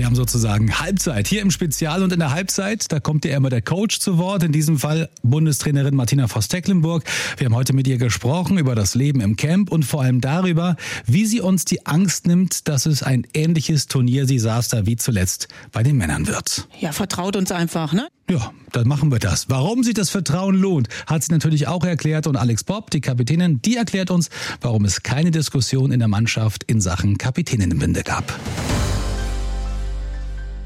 Wir 0.00 0.06
haben 0.06 0.16
sozusagen 0.16 0.80
Halbzeit 0.80 1.28
hier 1.28 1.42
im 1.42 1.50
Spezial 1.50 2.02
und 2.02 2.10
in 2.10 2.20
der 2.20 2.30
Halbzeit, 2.30 2.90
da 2.90 3.00
kommt 3.00 3.26
ja 3.26 3.36
immer 3.36 3.50
der 3.50 3.60
Coach 3.60 3.98
zu 3.98 4.16
Wort, 4.16 4.42
in 4.42 4.50
diesem 4.50 4.78
Fall 4.78 5.10
Bundestrainerin 5.22 5.94
Martina 5.94 6.26
Voss-Tecklenburg. 6.26 7.04
Wir 7.36 7.44
haben 7.44 7.54
heute 7.54 7.74
mit 7.74 7.86
ihr 7.86 7.98
gesprochen 7.98 8.56
über 8.56 8.74
das 8.74 8.94
Leben 8.94 9.20
im 9.20 9.36
Camp 9.36 9.70
und 9.70 9.84
vor 9.84 10.00
allem 10.00 10.22
darüber, 10.22 10.76
wie 11.04 11.26
sie 11.26 11.42
uns 11.42 11.66
die 11.66 11.84
Angst 11.84 12.26
nimmt, 12.26 12.66
dass 12.66 12.86
es 12.86 13.02
ein 13.02 13.26
ähnliches 13.34 13.88
Turnierdesaster 13.88 14.86
wie 14.86 14.96
zuletzt 14.96 15.48
bei 15.70 15.82
den 15.82 15.98
Männern 15.98 16.26
wird. 16.26 16.66
Ja, 16.78 16.92
vertraut 16.92 17.36
uns 17.36 17.52
einfach, 17.52 17.92
ne? 17.92 18.08
Ja, 18.30 18.52
dann 18.72 18.88
machen 18.88 19.12
wir 19.12 19.18
das. 19.18 19.50
Warum 19.50 19.84
sich 19.84 19.92
das 19.92 20.08
Vertrauen 20.08 20.54
lohnt, 20.54 20.88
hat 21.08 21.24
sie 21.24 21.32
natürlich 21.32 21.68
auch 21.68 21.84
erklärt 21.84 22.26
und 22.26 22.36
Alex 22.36 22.64
Bob, 22.64 22.90
die 22.90 23.02
Kapitänin, 23.02 23.60
die 23.60 23.76
erklärt 23.76 24.10
uns, 24.10 24.30
warum 24.62 24.86
es 24.86 25.02
keine 25.02 25.30
Diskussion 25.30 25.92
in 25.92 25.98
der 25.98 26.08
Mannschaft 26.08 26.64
in 26.64 26.80
Sachen 26.80 27.18
Kapitäninnenbinde 27.18 28.02
gab. 28.02 28.40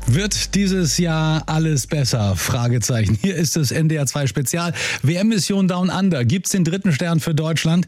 Wird 0.07 0.55
dieses 0.55 0.99
Jahr 0.99 1.45
alles 1.47 1.87
besser? 1.87 2.37
Fragezeichen. 2.37 3.19
Hier 3.21 3.37
ist 3.37 3.57
das 3.57 3.71
NDR 3.71 4.07
2 4.07 4.27
Spezial. 4.27 4.75
WM-Mission 5.03 5.67
Down 5.67 5.89
Under. 5.89 6.27
Gibt's 6.27 6.51
den 6.51 6.63
dritten 6.63 6.93
Stern 6.93 7.21
für 7.21 7.35
Deutschland? 7.35 7.87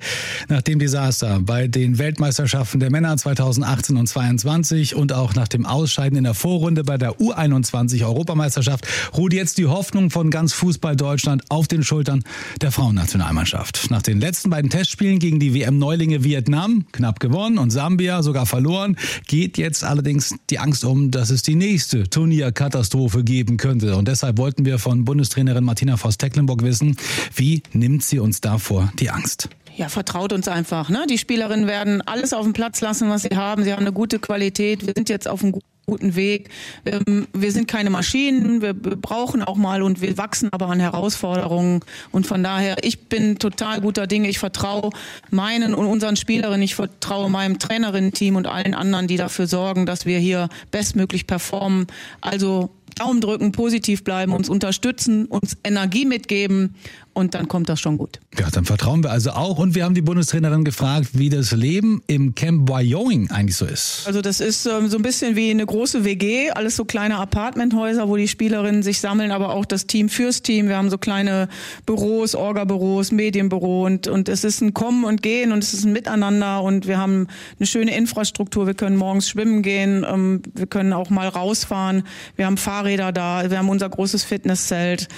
Nach 0.49 0.62
dem 0.62 0.78
Desaster 0.78 1.40
bei 1.42 1.68
den 1.68 1.99
Weltmeisterschaften 1.99 2.80
der 2.80 2.90
Männer 2.90 3.16
2018 3.16 3.99
und 3.99 4.06
22 4.06 4.94
und 4.94 5.12
auch 5.12 5.35
nach 5.35 5.46
dem 5.46 5.66
Ausscheiden 5.66 6.16
in 6.16 6.25
der 6.25 6.32
Vorrunde 6.32 6.85
bei 6.85 6.96
der 6.96 7.18
U21 7.18 8.02
Europameisterschaft 8.04 8.87
ruht 9.16 9.35
jetzt 9.35 9.58
die 9.58 9.66
Hoffnung 9.66 10.11
von 10.11 10.30
ganz 10.30 10.54
Fußball 10.54 10.96
Deutschland 10.96 11.44
auf 11.50 11.68
den 11.68 11.85
Schultern 11.85 12.25
der 12.62 12.73
Frauennationalmannschaft. 12.73 13.90
Nach 13.90 14.02
den 14.02 14.20
letzten 14.20 14.49
beiden 14.49 14.70
Testspielen 14.70 15.18
gegen 15.18 15.38
die 15.38 15.54
WM-Neulinge 15.54 16.25
Vietnam, 16.25 16.87
knapp 16.92 17.20
gewonnen 17.20 17.58
und 17.58 17.70
Sambia 17.70 18.23
sogar 18.23 18.46
verloren, 18.46 18.96
geht 19.26 19.58
jetzt 19.58 19.85
allerdings 19.85 20.35
die 20.49 20.58
Angst 20.58 20.82
um, 20.82 21.11
dass 21.11 21.28
es 21.28 21.42
die 21.42 21.54
nächste 21.54 22.05
Turnierkatastrophe 22.10 23.25
geben 23.25 23.56
könnte. 23.56 23.96
Und 23.96 24.08
deshalb 24.08 24.38
wollten 24.38 24.64
wir 24.64 24.78
von 24.78 25.04
Bundestrainerin 25.04 25.64
Martina 25.64 25.96
Voss-Tecklenburg 25.96 26.62
wissen, 26.62 26.96
wie 27.34 27.62
nimmt 27.72 28.02
sie 28.02 28.18
uns 28.18 28.40
davor 28.40 28.92
die 28.98 29.10
Angst? 29.10 29.48
Ja, 29.76 29.90
vertraut 29.90 30.33
uns 30.33 30.49
einfach. 30.49 30.88
Ne? 30.88 31.06
Die 31.09 31.18
Spielerinnen 31.18 31.66
werden 31.66 32.00
alles 32.00 32.33
auf 32.33 32.45
den 32.45 32.54
Platz 32.54 32.80
lassen, 32.80 33.11
was 33.11 33.23
sie 33.23 33.37
haben. 33.37 33.62
Sie 33.62 33.73
haben 33.73 33.83
eine 33.83 33.92
gute 33.92 34.18
Qualität. 34.18 34.87
Wir 34.87 34.95
sind 34.97 35.11
jetzt 35.11 35.28
auf 35.28 35.42
einem 35.42 35.61
guten 35.85 36.16
Weg. 36.16 36.49
Ähm, 36.87 37.28
wir 37.35 37.52
sind 37.52 37.68
keine 37.68 37.90
Maschinen, 37.90 38.61
wir 38.62 38.75
brauchen 38.75 39.42
auch 39.42 39.56
mal 39.56 39.83
und 39.83 40.00
wir 40.00 40.18
wachsen 40.18 40.49
aber 40.50 40.66
an 40.66 40.80
Herausforderungen. 40.80 41.80
Und 42.11 42.26
von 42.26 42.42
daher, 42.42 42.76
ich 42.83 43.09
bin 43.09 43.38
total 43.38 43.83
guter 43.83 44.06
Dinge. 44.06 44.28
Ich 44.28 44.38
vertraue 44.38 44.90
meinen 45.30 45.75
und 45.75 45.87
unseren 45.87 46.16
Spielerinnen, 46.16 46.62
ich 46.62 46.75
vertraue 46.75 47.30
meinem 47.30 47.59
Trainerinnen-Team 47.59 48.35
und 48.35 48.47
allen 48.47 48.75
anderen, 48.75 49.06
die 49.06 49.16
dafür 49.16 49.47
sorgen, 49.47 49.85
dass 49.85 50.06
wir 50.06 50.18
hier 50.18 50.49
bestmöglich 50.71 51.26
performen. 51.26 51.87
Also 52.23 52.71
Daumen 52.97 53.21
drücken, 53.21 53.52
positiv 53.52 54.04
bleiben, 54.04 54.33
uns 54.33 54.49
unterstützen, 54.49 55.26
uns 55.26 55.56
Energie 55.62 56.06
mitgeben 56.06 56.75
und 57.16 57.35
dann 57.35 57.49
kommt 57.49 57.70
das 57.70 57.80
schon 57.80 57.96
gut. 57.96 58.20
Ja, 58.38 58.50
dann 58.52 58.66
vertrauen 58.66 59.02
wir 59.02 59.11
also 59.11 59.30
auch. 59.30 59.56
Und 59.56 59.75
wir 59.75 59.85
haben 59.85 59.94
die 59.94 60.02
Bundestrainerin 60.02 60.64
gefragt, 60.64 61.08
wie 61.14 61.30
das 61.30 61.52
Leben 61.52 62.02
im 62.06 62.35
Camp 62.35 62.68
Wyoming 62.68 63.30
eigentlich 63.30 63.56
so 63.56 63.64
ist. 63.64 64.02
Also 64.04 64.20
das 64.20 64.40
ist 64.40 64.66
ähm, 64.66 64.88
so 64.88 64.99
ein 64.99 65.02
bisschen 65.02 65.35
wie 65.35 65.50
eine 65.50 65.64
große 65.64 66.04
WG, 66.04 66.50
alles 66.50 66.76
so 66.76 66.85
kleine 66.85 67.16
Apartmenthäuser, 67.16 68.11
wo 68.11 68.16
die 68.16 68.28
Spielerinnen 68.28 68.82
sich 68.82 69.00
sammeln, 69.00 69.30
aber 69.30 69.54
auch 69.54 69.64
das 69.64 69.87
Team 69.87 70.11
fürs 70.11 70.42
Team. 70.42 70.68
Wir 70.68 70.76
haben 70.76 70.90
so 70.90 70.99
kleine 70.99 71.49
Büros, 71.87 72.35
Orga-Büros, 72.35 73.12
Medienbüro 73.12 73.87
und, 73.87 74.08
und 74.08 74.28
es 74.28 74.44
ist 74.44 74.61
ein 74.61 74.75
Kommen 74.75 75.04
und 75.04 75.23
Gehen 75.23 75.52
und 75.52 75.62
es 75.62 75.73
ist 75.73 75.87
ein 75.87 75.92
Miteinander 75.92 76.62
und 76.62 76.87
wir 76.87 76.99
haben 76.99 77.28
eine 77.58 77.66
schöne 77.66 77.96
Infrastruktur. 77.96 78.66
Wir 78.66 78.75
können 78.75 78.99
morgens 78.99 79.26
schwimmen 79.26 79.62
gehen, 79.62 80.04
ähm, 80.06 80.42
wir 80.54 80.66
können 80.66 80.92
auch 80.92 81.08
mal 81.08 81.28
rausfahren. 81.28 82.02
Wir 82.37 82.44
haben 82.44 82.58
Fahrräder 82.58 83.11
da, 83.11 83.50
wir 83.50 83.56
haben 83.56 83.70
unser 83.70 83.88
großes 83.88 84.23
Fitnesszelt 84.23 85.08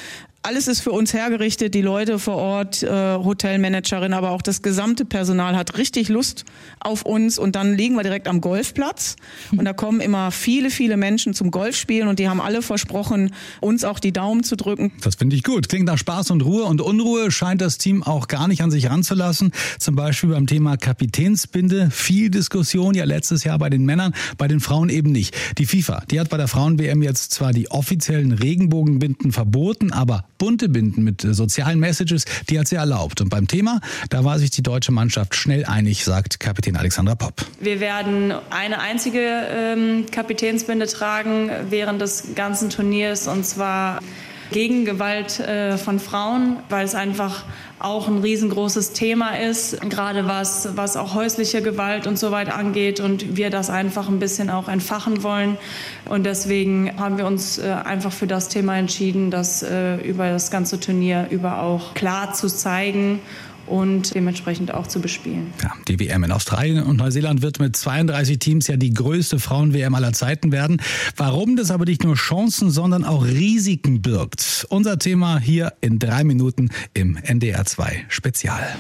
alles 0.43 0.69
ist 0.69 0.81
für 0.81 0.93
uns 0.93 1.13
hergerichtet. 1.13 1.75
Die 1.75 1.83
Leute 1.83 2.19
vor 2.19 2.37
Ort, 2.37 2.83
äh, 2.83 2.89
Hotelmanagerin, 2.89 4.13
aber 4.13 4.31
auch 4.31 4.41
das 4.41 4.63
gesamte 4.63 5.05
Personal 5.05 5.57
hat 5.57 5.77
richtig 5.77 6.09
Lust 6.09 6.45
auf 6.81 7.03
uns. 7.03 7.39
Und 7.39 7.57
dann 7.57 7.77
liegen 7.77 7.97
wir 7.97 8.05
direkt 8.05 8.29
am 8.29 8.41
Golfplatz. 8.41 9.17
Und 9.51 9.65
da 9.65 9.73
kommen 9.73 10.01
immer 10.01 10.31
viele, 10.31 10.71
viele 10.71 10.97
Menschen 10.97 11.35
zum 11.35 11.51
Golfspielen 11.51 12.09
und 12.09 12.19
die 12.19 12.29
haben 12.29 12.41
alle 12.41 12.63
versprochen, 12.63 13.35
uns 13.61 13.85
auch 13.85 13.99
die 13.99 14.13
Daumen 14.13 14.45
zu 14.45 14.57
drücken. 14.57 14.93
Das 15.03 15.17
finde 15.17 15.35
ich 15.35 15.43
gut. 15.43 15.69
Klingt 15.69 15.87
nach 15.87 15.99
Spaß 15.99 16.31
und 16.31 16.43
Ruhe. 16.43 16.65
Und 16.65 16.81
Unruhe 16.81 17.31
scheint 17.31 17.61
das 17.61 17.77
Team 17.77 18.05
auch 18.05 18.29
gar 18.29 18.47
nicht 18.47 18.63
an 18.63 18.71
sich 18.71 18.89
ranzulassen. 18.89 19.53
Zum 19.79 19.97
Beispiel 19.97 20.31
beim 20.31 20.47
Thema 20.47 20.77
Kapitänsbinde. 20.77 21.91
Viel 21.91 22.31
Diskussion 22.31 22.95
ja 22.95 23.05
letztes 23.05 23.43
Jahr 23.43 23.59
bei 23.59 23.71
den 23.71 23.85
Männern, 23.85 24.15
bei 24.39 24.47
den 24.47 24.61
Frauen 24.61 24.89
eben 24.89 25.11
nicht. 25.11 25.37
Die 25.59 25.67
FIFA, 25.67 26.05
die 26.11 26.21
hat 26.21 26.29
bei 26.31 26.37
der 26.37 26.49
Frauen-WM 26.49 27.03
jetzt 27.03 27.33
zwar 27.33 27.53
die 27.53 27.71
offiziellen 27.71 28.33
Regenbogenbinden 28.33 29.33
verboten, 29.33 29.93
aber 29.93 30.25
bunte 30.39 30.69
Binden 30.69 31.05
mit 31.05 31.25
äh, 31.25 31.35
sozialen 31.35 31.79
Messages, 31.79 32.25
die 32.49 32.59
hat 32.59 32.69
sie 32.69 32.77
erlaubt. 32.77 33.21
Und 33.21 33.29
beim 33.29 33.47
Thema, 33.47 33.81
da 34.11 34.25
war 34.25 34.39
sich 34.39 34.51
die 34.51 34.63
deutsche 34.63 34.93
Mannschaft 34.93 35.35
schnell 35.35 35.65
einig, 35.65 36.05
sagt 36.05 36.41
Kapitän 36.41 36.77
Alexandra 36.77 37.15
Popp. 37.15 37.45
Wir 37.61 37.81
werden 37.81 38.33
eine 38.51 38.81
einzige 38.81 39.19
ähm, 39.51 40.07
Kapitänsbinde 40.11 40.87
tragen 40.87 41.51
während 41.69 42.01
des 42.01 42.35
ganzen 42.35 42.71
Turniers 42.71 43.27
und 43.27 43.45
zwar 43.45 44.01
gegen 44.51 44.85
Gewalt 44.85 45.41
äh, 45.41 45.77
von 45.77 45.99
Frauen, 45.99 46.57
weil 46.69 46.85
es 46.85 46.95
einfach 46.95 47.45
auch 47.81 48.09
ein 48.09 48.19
riesengroßes 48.19 48.93
Thema 48.93 49.39
ist, 49.39 49.81
gerade 49.83 50.27
was, 50.27 50.77
was 50.77 50.97
auch 50.97 51.15
häusliche 51.15 51.63
Gewalt 51.63 52.07
und 52.07 52.19
so 52.19 52.33
weiter 52.33 52.57
angeht 52.57 52.99
und 52.99 53.37
wir 53.37 53.51
das 53.51 53.71
einfach 53.71 54.09
ein 54.09 54.19
bisschen 54.19 54.51
auch 54.51 54.69
entfachen 54.69 55.23
wollen. 55.23 55.57
Und 56.09 56.25
deswegen 56.25 56.99
haben 56.99 57.19
wir 57.19 57.27
uns 57.27 57.59
äh, 57.59 57.71
einfach 57.71 58.13
für 58.13 58.27
das 58.27 58.49
Thema 58.49 58.77
entschieden, 58.77 59.31
das 59.31 59.63
äh, 59.63 59.97
über 59.97 60.31
das 60.31 60.51
ganze 60.51 60.81
Turnier 60.81 61.29
über 61.31 61.63
auch 61.63 61.95
klar 61.95 62.33
zu 62.33 62.49
zeigen 62.49 63.21
und 63.69 64.15
dementsprechend 64.15 64.73
auch 64.73 64.87
zu 64.87 65.01
bespielen. 65.01 65.53
Ja, 65.63 65.73
die 65.87 66.01
WM 66.01 66.25
in 66.25 66.33
Australien 66.33 66.83
und 66.83 66.97
Neuseeland 66.97 67.43
wird 67.43 67.61
mit 67.61 67.77
32 67.77 68.39
Teams 68.39 68.67
ja 68.67 68.77
die 68.77 68.93
größte 68.93 69.39
Frauen-WM 69.39 69.95
aller 69.95 70.13
Zeiten 70.13 70.53
werden. 70.53 70.81
Warum 71.17 71.57
das 71.57 71.71
aber 71.71 71.85
nicht 71.85 72.05
nur 72.05 72.15
Chancen, 72.15 72.71
sondern 72.71 73.05
auch 73.05 73.25
Risiken 73.25 74.03
birgt. 74.03 74.67
Unser 74.71 74.99
Thema 74.99 75.39
hier 75.39 75.73
in 75.81 75.99
drei 75.99 76.25
Minuten 76.25 76.71
im 76.95 77.17
NDR 77.17 77.65
2 77.65 78.07
Spezial. 78.09 78.77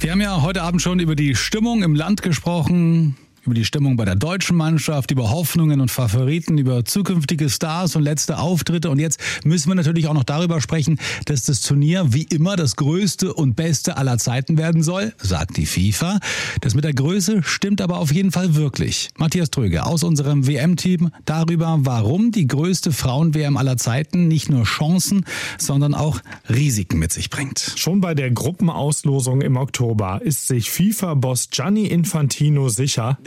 Wir 0.00 0.12
haben 0.12 0.20
ja 0.20 0.42
heute 0.42 0.62
Abend 0.62 0.82
schon 0.82 0.98
über 1.00 1.16
die 1.16 1.34
Stimmung 1.34 1.82
im 1.82 1.94
Land 1.94 2.20
gesprochen 2.20 3.16
über 3.46 3.54
die 3.54 3.64
Stimmung 3.64 3.96
bei 3.96 4.04
der 4.04 4.14
deutschen 4.14 4.56
Mannschaft, 4.56 5.10
über 5.10 5.30
Hoffnungen 5.30 5.80
und 5.80 5.90
Favoriten, 5.90 6.56
über 6.56 6.84
zukünftige 6.84 7.50
Stars 7.50 7.94
und 7.96 8.02
letzte 8.02 8.38
Auftritte. 8.38 8.90
Und 8.90 8.98
jetzt 8.98 9.20
müssen 9.44 9.68
wir 9.68 9.74
natürlich 9.74 10.06
auch 10.06 10.14
noch 10.14 10.24
darüber 10.24 10.60
sprechen, 10.60 10.98
dass 11.26 11.44
das 11.44 11.60
Turnier 11.60 12.12
wie 12.12 12.22
immer 12.22 12.56
das 12.56 12.76
größte 12.76 13.34
und 13.34 13.54
beste 13.54 13.96
aller 13.96 14.18
Zeiten 14.18 14.56
werden 14.56 14.82
soll, 14.82 15.12
sagt 15.18 15.56
die 15.56 15.66
FIFA. 15.66 16.20
Das 16.60 16.74
mit 16.74 16.84
der 16.84 16.94
Größe 16.94 17.42
stimmt 17.42 17.80
aber 17.80 17.98
auf 17.98 18.12
jeden 18.12 18.32
Fall 18.32 18.54
wirklich. 18.54 19.10
Matthias 19.18 19.50
Tröge 19.50 19.84
aus 19.84 20.02
unserem 20.02 20.46
WM-Team 20.46 21.10
darüber, 21.24 21.76
warum 21.80 22.30
die 22.30 22.46
größte 22.46 22.92
Frauen-WM 22.92 23.56
aller 23.56 23.76
Zeiten 23.76 24.28
nicht 24.28 24.48
nur 24.48 24.64
Chancen, 24.64 25.24
sondern 25.58 25.94
auch 25.94 26.20
Risiken 26.48 26.98
mit 26.98 27.12
sich 27.12 27.30
bringt. 27.30 27.74
Schon 27.76 28.00
bei 28.00 28.14
der 28.14 28.30
Gruppenauslosung 28.30 29.42
im 29.42 29.56
Oktober 29.56 30.20
ist 30.22 30.46
sich 30.46 30.70
FIFA-Boss 30.70 31.50
Gianni 31.50 31.86
Infantino 31.86 32.68
sicher, 32.68 33.18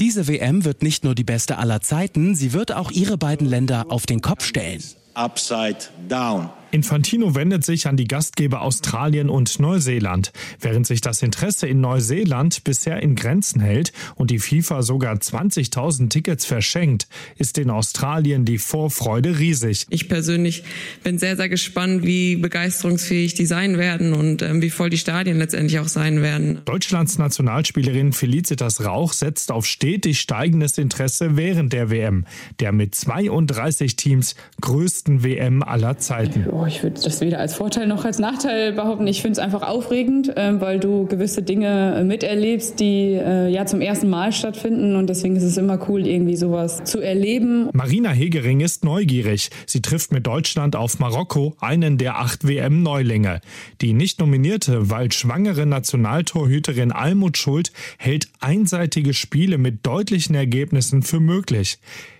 diese 0.00 0.28
WM 0.28 0.64
wird 0.64 0.82
nicht 0.82 1.04
nur 1.04 1.14
die 1.14 1.24
beste 1.24 1.58
aller 1.58 1.80
Zeiten, 1.80 2.34
sie 2.34 2.52
wird 2.52 2.72
auch 2.74 2.90
ihre 2.90 3.18
beiden 3.18 3.46
Länder 3.46 3.86
auf 3.88 4.06
den 4.06 4.20
Kopf 4.20 4.44
stellen. 4.44 4.82
Upside 5.14 5.78
down. 6.08 6.50
Infantino 6.74 7.36
wendet 7.36 7.64
sich 7.64 7.86
an 7.86 7.96
die 7.96 8.08
Gastgeber 8.08 8.62
Australien 8.62 9.30
und 9.30 9.60
Neuseeland. 9.60 10.32
Während 10.60 10.88
sich 10.88 11.00
das 11.00 11.22
Interesse 11.22 11.68
in 11.68 11.80
Neuseeland 11.80 12.64
bisher 12.64 13.00
in 13.00 13.14
Grenzen 13.14 13.60
hält 13.60 13.92
und 14.16 14.32
die 14.32 14.40
FIFA 14.40 14.82
sogar 14.82 15.14
20.000 15.14 16.08
Tickets 16.08 16.44
verschenkt, 16.44 17.06
ist 17.38 17.58
in 17.58 17.70
Australien 17.70 18.44
die 18.44 18.58
Vorfreude 18.58 19.38
riesig. 19.38 19.86
Ich 19.88 20.08
persönlich 20.08 20.64
bin 21.04 21.16
sehr, 21.16 21.36
sehr 21.36 21.48
gespannt, 21.48 22.02
wie 22.02 22.34
begeisterungsfähig 22.34 23.34
die 23.34 23.46
sein 23.46 23.78
werden 23.78 24.12
und 24.12 24.42
äh, 24.42 24.60
wie 24.60 24.70
voll 24.70 24.90
die 24.90 24.98
Stadien 24.98 25.38
letztendlich 25.38 25.78
auch 25.78 25.86
sein 25.86 26.22
werden. 26.22 26.58
Deutschlands 26.64 27.18
Nationalspielerin 27.18 28.12
Felicitas 28.12 28.84
Rauch 28.84 29.12
setzt 29.12 29.52
auf 29.52 29.64
stetig 29.64 30.18
steigendes 30.18 30.76
Interesse 30.78 31.36
während 31.36 31.72
der 31.72 31.90
WM, 31.90 32.26
der 32.58 32.72
mit 32.72 32.96
32 32.96 33.94
Teams 33.94 34.34
größten 34.60 35.22
WM 35.22 35.62
aller 35.62 35.98
Zeiten. 35.98 36.63
Oh, 36.64 36.66
ich 36.66 36.82
würde 36.82 36.98
das 36.98 37.20
weder 37.20 37.40
als 37.40 37.54
Vorteil 37.54 37.86
noch 37.86 38.06
als 38.06 38.18
Nachteil 38.18 38.72
behaupten. 38.72 39.06
Ich 39.06 39.20
finde 39.20 39.32
es 39.32 39.38
einfach 39.38 39.62
aufregend, 39.62 40.34
äh, 40.34 40.58
weil 40.62 40.80
du 40.80 41.06
gewisse 41.06 41.42
Dinge 41.42 41.96
äh, 41.96 42.04
miterlebst, 42.04 42.80
die 42.80 43.12
äh, 43.12 43.48
ja 43.48 43.66
zum 43.66 43.82
ersten 43.82 44.08
Mal 44.08 44.32
stattfinden. 44.32 44.96
Und 44.96 45.08
deswegen 45.08 45.36
ist 45.36 45.42
es 45.42 45.58
immer 45.58 45.78
cool, 45.88 46.06
irgendwie 46.06 46.36
sowas 46.36 46.84
zu 46.84 47.00
erleben. 47.00 47.68
Marina 47.74 48.10
Hegering 48.10 48.60
ist 48.60 48.82
neugierig. 48.82 49.50
Sie 49.66 49.82
trifft 49.82 50.10
mit 50.12 50.26
Deutschland 50.26 50.74
auf 50.74 50.98
Marokko, 50.98 51.54
einen 51.60 51.98
der 51.98 52.18
acht 52.18 52.48
WM-Neulinge. 52.48 53.42
Die 53.82 53.92
nicht 53.92 54.20
nominierte, 54.20 54.88
weil 54.90 55.12
schwangere 55.12 55.66
Nationaltorhüterin 55.66 56.92
Almut 56.92 57.36
Schuld 57.36 57.72
hält 57.98 58.28
einseitige 58.40 59.12
Spiele 59.12 59.58
mit 59.58 59.84
deutlichen 59.84 60.34
Ergebnissen 60.34 61.02
für 61.02 61.20
möglich. 61.20 61.78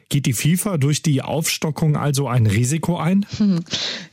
Geht 0.09 0.27
die 0.27 0.33
FIFA 0.33 0.79
durch 0.79 1.03
die 1.03 1.23
Aufstockung 1.23 1.97
also 1.97 2.29
ein 2.29 2.47
Risiko 2.47 2.97
ein? 2.97 3.27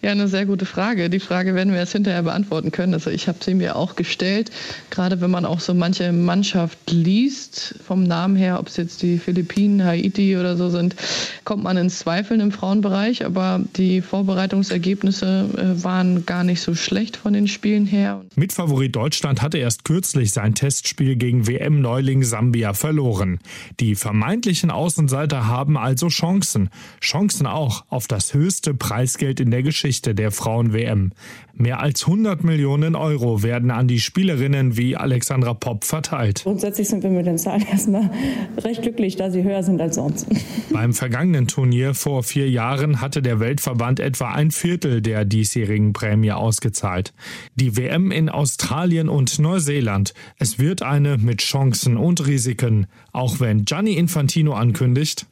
Ja, 0.01 0.11
eine 0.11 0.27
sehr 0.27 0.47
gute 0.47 0.65
Frage. 0.65 1.11
Die 1.11 1.19
Frage 1.19 1.53
werden 1.53 1.73
wir 1.73 1.79
jetzt 1.79 1.91
hinterher 1.91 2.23
beantworten 2.23 2.71
können. 2.71 2.95
Also 2.95 3.11
ich 3.11 3.27
habe 3.27 3.37
sie 3.41 3.53
mir 3.53 3.75
auch 3.75 3.95
gestellt, 3.95 4.49
gerade 4.89 5.21
wenn 5.21 5.29
man 5.29 5.45
auch 5.45 5.59
so 5.59 5.75
manche 5.75 6.11
Mannschaft 6.11 6.89
liest, 6.89 7.75
vom 7.85 8.03
Namen 8.03 8.35
her, 8.35 8.59
ob 8.59 8.67
es 8.67 8.77
jetzt 8.77 9.03
die 9.03 9.19
Philippinen, 9.19 9.83
Haiti 9.83 10.37
oder 10.37 10.57
so 10.57 10.69
sind, 10.69 10.95
kommt 11.43 11.63
man 11.63 11.77
ins 11.77 11.99
Zweifeln 11.99 12.39
im 12.39 12.51
Frauenbereich. 12.51 13.25
Aber 13.25 13.61
die 13.77 14.01
Vorbereitungsergebnisse 14.01 15.49
äh, 15.55 15.83
waren 15.83 16.25
gar 16.25 16.43
nicht 16.43 16.61
so 16.61 16.73
schlecht 16.73 17.17
von 17.17 17.33
den 17.33 17.47
Spielen 17.47 17.85
her. 17.85 18.21
Mitfavorit 18.35 18.95
Deutschland 18.95 19.41
hatte 19.41 19.59
erst 19.59 19.85
kürzlich 19.85 20.31
sein 20.31 20.55
Testspiel 20.55 21.15
gegen 21.15 21.45
WM-Neuling 21.45 22.23
Sambia 22.23 22.73
verloren. 22.73 23.39
Die 23.79 23.95
vermeintlichen 23.95 24.71
Außenseiter 24.71 25.45
haben 25.45 25.77
also 25.81 26.07
Chancen. 26.07 26.69
Chancen 27.01 27.47
auch 27.47 27.85
auf 27.89 28.07
das 28.07 28.33
höchste 28.33 28.73
Preisgeld 28.73 29.39
in 29.39 29.51
der 29.51 29.63
Geschichte 29.63 30.15
der 30.15 30.31
Frauen-WM. 30.31 31.11
Mehr 31.53 31.79
als 31.79 32.05
100 32.07 32.43
Millionen 32.43 32.95
Euro 32.95 33.43
werden 33.43 33.71
an 33.71 33.87
die 33.87 33.99
Spielerinnen 33.99 34.77
wie 34.77 34.95
Alexandra 34.95 35.53
Popp 35.53 35.83
verteilt. 35.83 36.41
Grundsätzlich 36.43 36.87
sind 36.87 37.03
wir 37.03 37.09
mit 37.09 37.25
den 37.25 37.37
Zahlen 37.37 37.65
erstmal 37.69 38.09
recht 38.57 38.81
glücklich, 38.81 39.15
da 39.15 39.29
sie 39.29 39.43
höher 39.43 39.61
sind 39.61 39.81
als 39.81 39.95
sonst. 39.95 40.27
Beim 40.71 40.93
vergangenen 40.93 41.47
Turnier 41.47 41.93
vor 41.93 42.23
vier 42.23 42.49
Jahren 42.49 43.01
hatte 43.01 43.21
der 43.21 43.39
Weltverband 43.39 43.99
etwa 43.99 44.31
ein 44.31 44.51
Viertel 44.51 45.01
der 45.01 45.25
diesjährigen 45.25 45.93
Prämie 45.93 46.31
ausgezahlt. 46.31 47.13
Die 47.55 47.77
WM 47.77 48.11
in 48.11 48.29
Australien 48.29 49.09
und 49.09 49.37
Neuseeland. 49.37 50.13
Es 50.37 50.57
wird 50.57 50.81
eine 50.81 51.17
mit 51.17 51.41
Chancen 51.41 51.97
und 51.97 52.25
Risiken, 52.25 52.87
auch 53.11 53.39
wenn 53.39 53.65
Gianni 53.65 53.93
Infantino 53.93 54.53
ankündigt. 54.53 55.27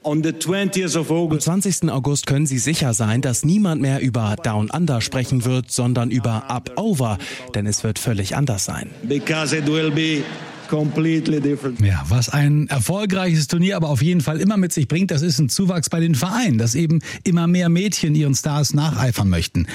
Am 1.34 1.40
20. 1.62 1.90
August 1.90 2.28
können 2.28 2.46
Sie 2.46 2.60
sicher 2.60 2.94
sein, 2.94 3.22
dass 3.22 3.44
niemand 3.44 3.82
mehr 3.82 4.02
über 4.02 4.36
Down 4.42 4.70
Under 4.70 5.02
sprechen 5.02 5.46
wird, 5.46 5.72
sondern 5.72 6.12
über 6.12 6.50
Up 6.50 6.72
Over, 6.78 7.18
denn 7.56 7.66
es 7.66 7.84
wird 7.84 8.00
völlig 8.00 8.36
anders 8.36 8.66
sein. 8.66 8.90
Ja, 11.84 12.04
was 12.08 12.30
ein 12.30 12.68
erfolgreiches 12.70 13.48
Turnier 13.48 13.76
aber 13.76 13.90
auf 13.90 14.02
jeden 14.02 14.22
Fall 14.22 14.40
immer 14.40 14.56
mit 14.56 14.72
sich 14.72 14.88
bringt, 14.88 15.12
das 15.12 15.22
ist 15.22 15.40
ein 15.40 15.50
Zuwachs 15.50 15.90
bei 15.90 16.00
den 16.00 16.16
Vereinen, 16.16 16.58
dass 16.58 16.76
eben 16.76 17.02
immer 17.24 17.48
mehr 17.48 17.70
Mädchen 17.70 18.16
ihren 18.16 18.36
Stars 18.36 18.74
nacheifern 18.74 19.30
möchten. 19.30 19.68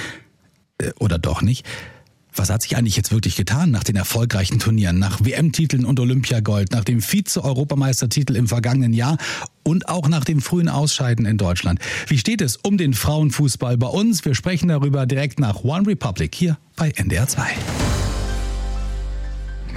Äh, 0.78 0.92
oder 0.98 1.18
doch 1.18 1.42
nicht? 1.42 1.66
Was 2.36 2.50
hat 2.50 2.62
sich 2.62 2.76
eigentlich 2.76 2.96
jetzt 2.96 3.12
wirklich 3.12 3.36
getan 3.36 3.70
nach 3.70 3.84
den 3.84 3.94
erfolgreichen 3.94 4.58
Turnieren, 4.58 4.98
nach 4.98 5.24
WM-Titeln 5.24 5.84
und 5.84 6.00
Olympiagold, 6.00 6.72
nach 6.72 6.82
dem 6.82 7.00
Vize-Europameistertitel 7.00 8.34
im 8.34 8.48
vergangenen 8.48 8.92
Jahr 8.92 9.18
und 9.64 9.88
auch 9.88 10.08
nach 10.08 10.24
dem 10.24 10.40
frühen 10.40 10.68
Ausscheiden 10.68 11.26
in 11.26 11.38
Deutschland. 11.38 11.80
Wie 12.06 12.18
steht 12.18 12.40
es 12.40 12.56
um 12.56 12.78
den 12.78 12.94
Frauenfußball 12.94 13.76
bei 13.76 13.88
uns? 13.88 14.24
Wir 14.24 14.34
sprechen 14.34 14.68
darüber 14.68 15.06
direkt 15.06 15.40
nach 15.40 15.64
One 15.64 15.86
Republic 15.86 16.34
hier 16.34 16.58
bei 16.76 16.90
NDR 16.90 17.26
2. 17.26 18.03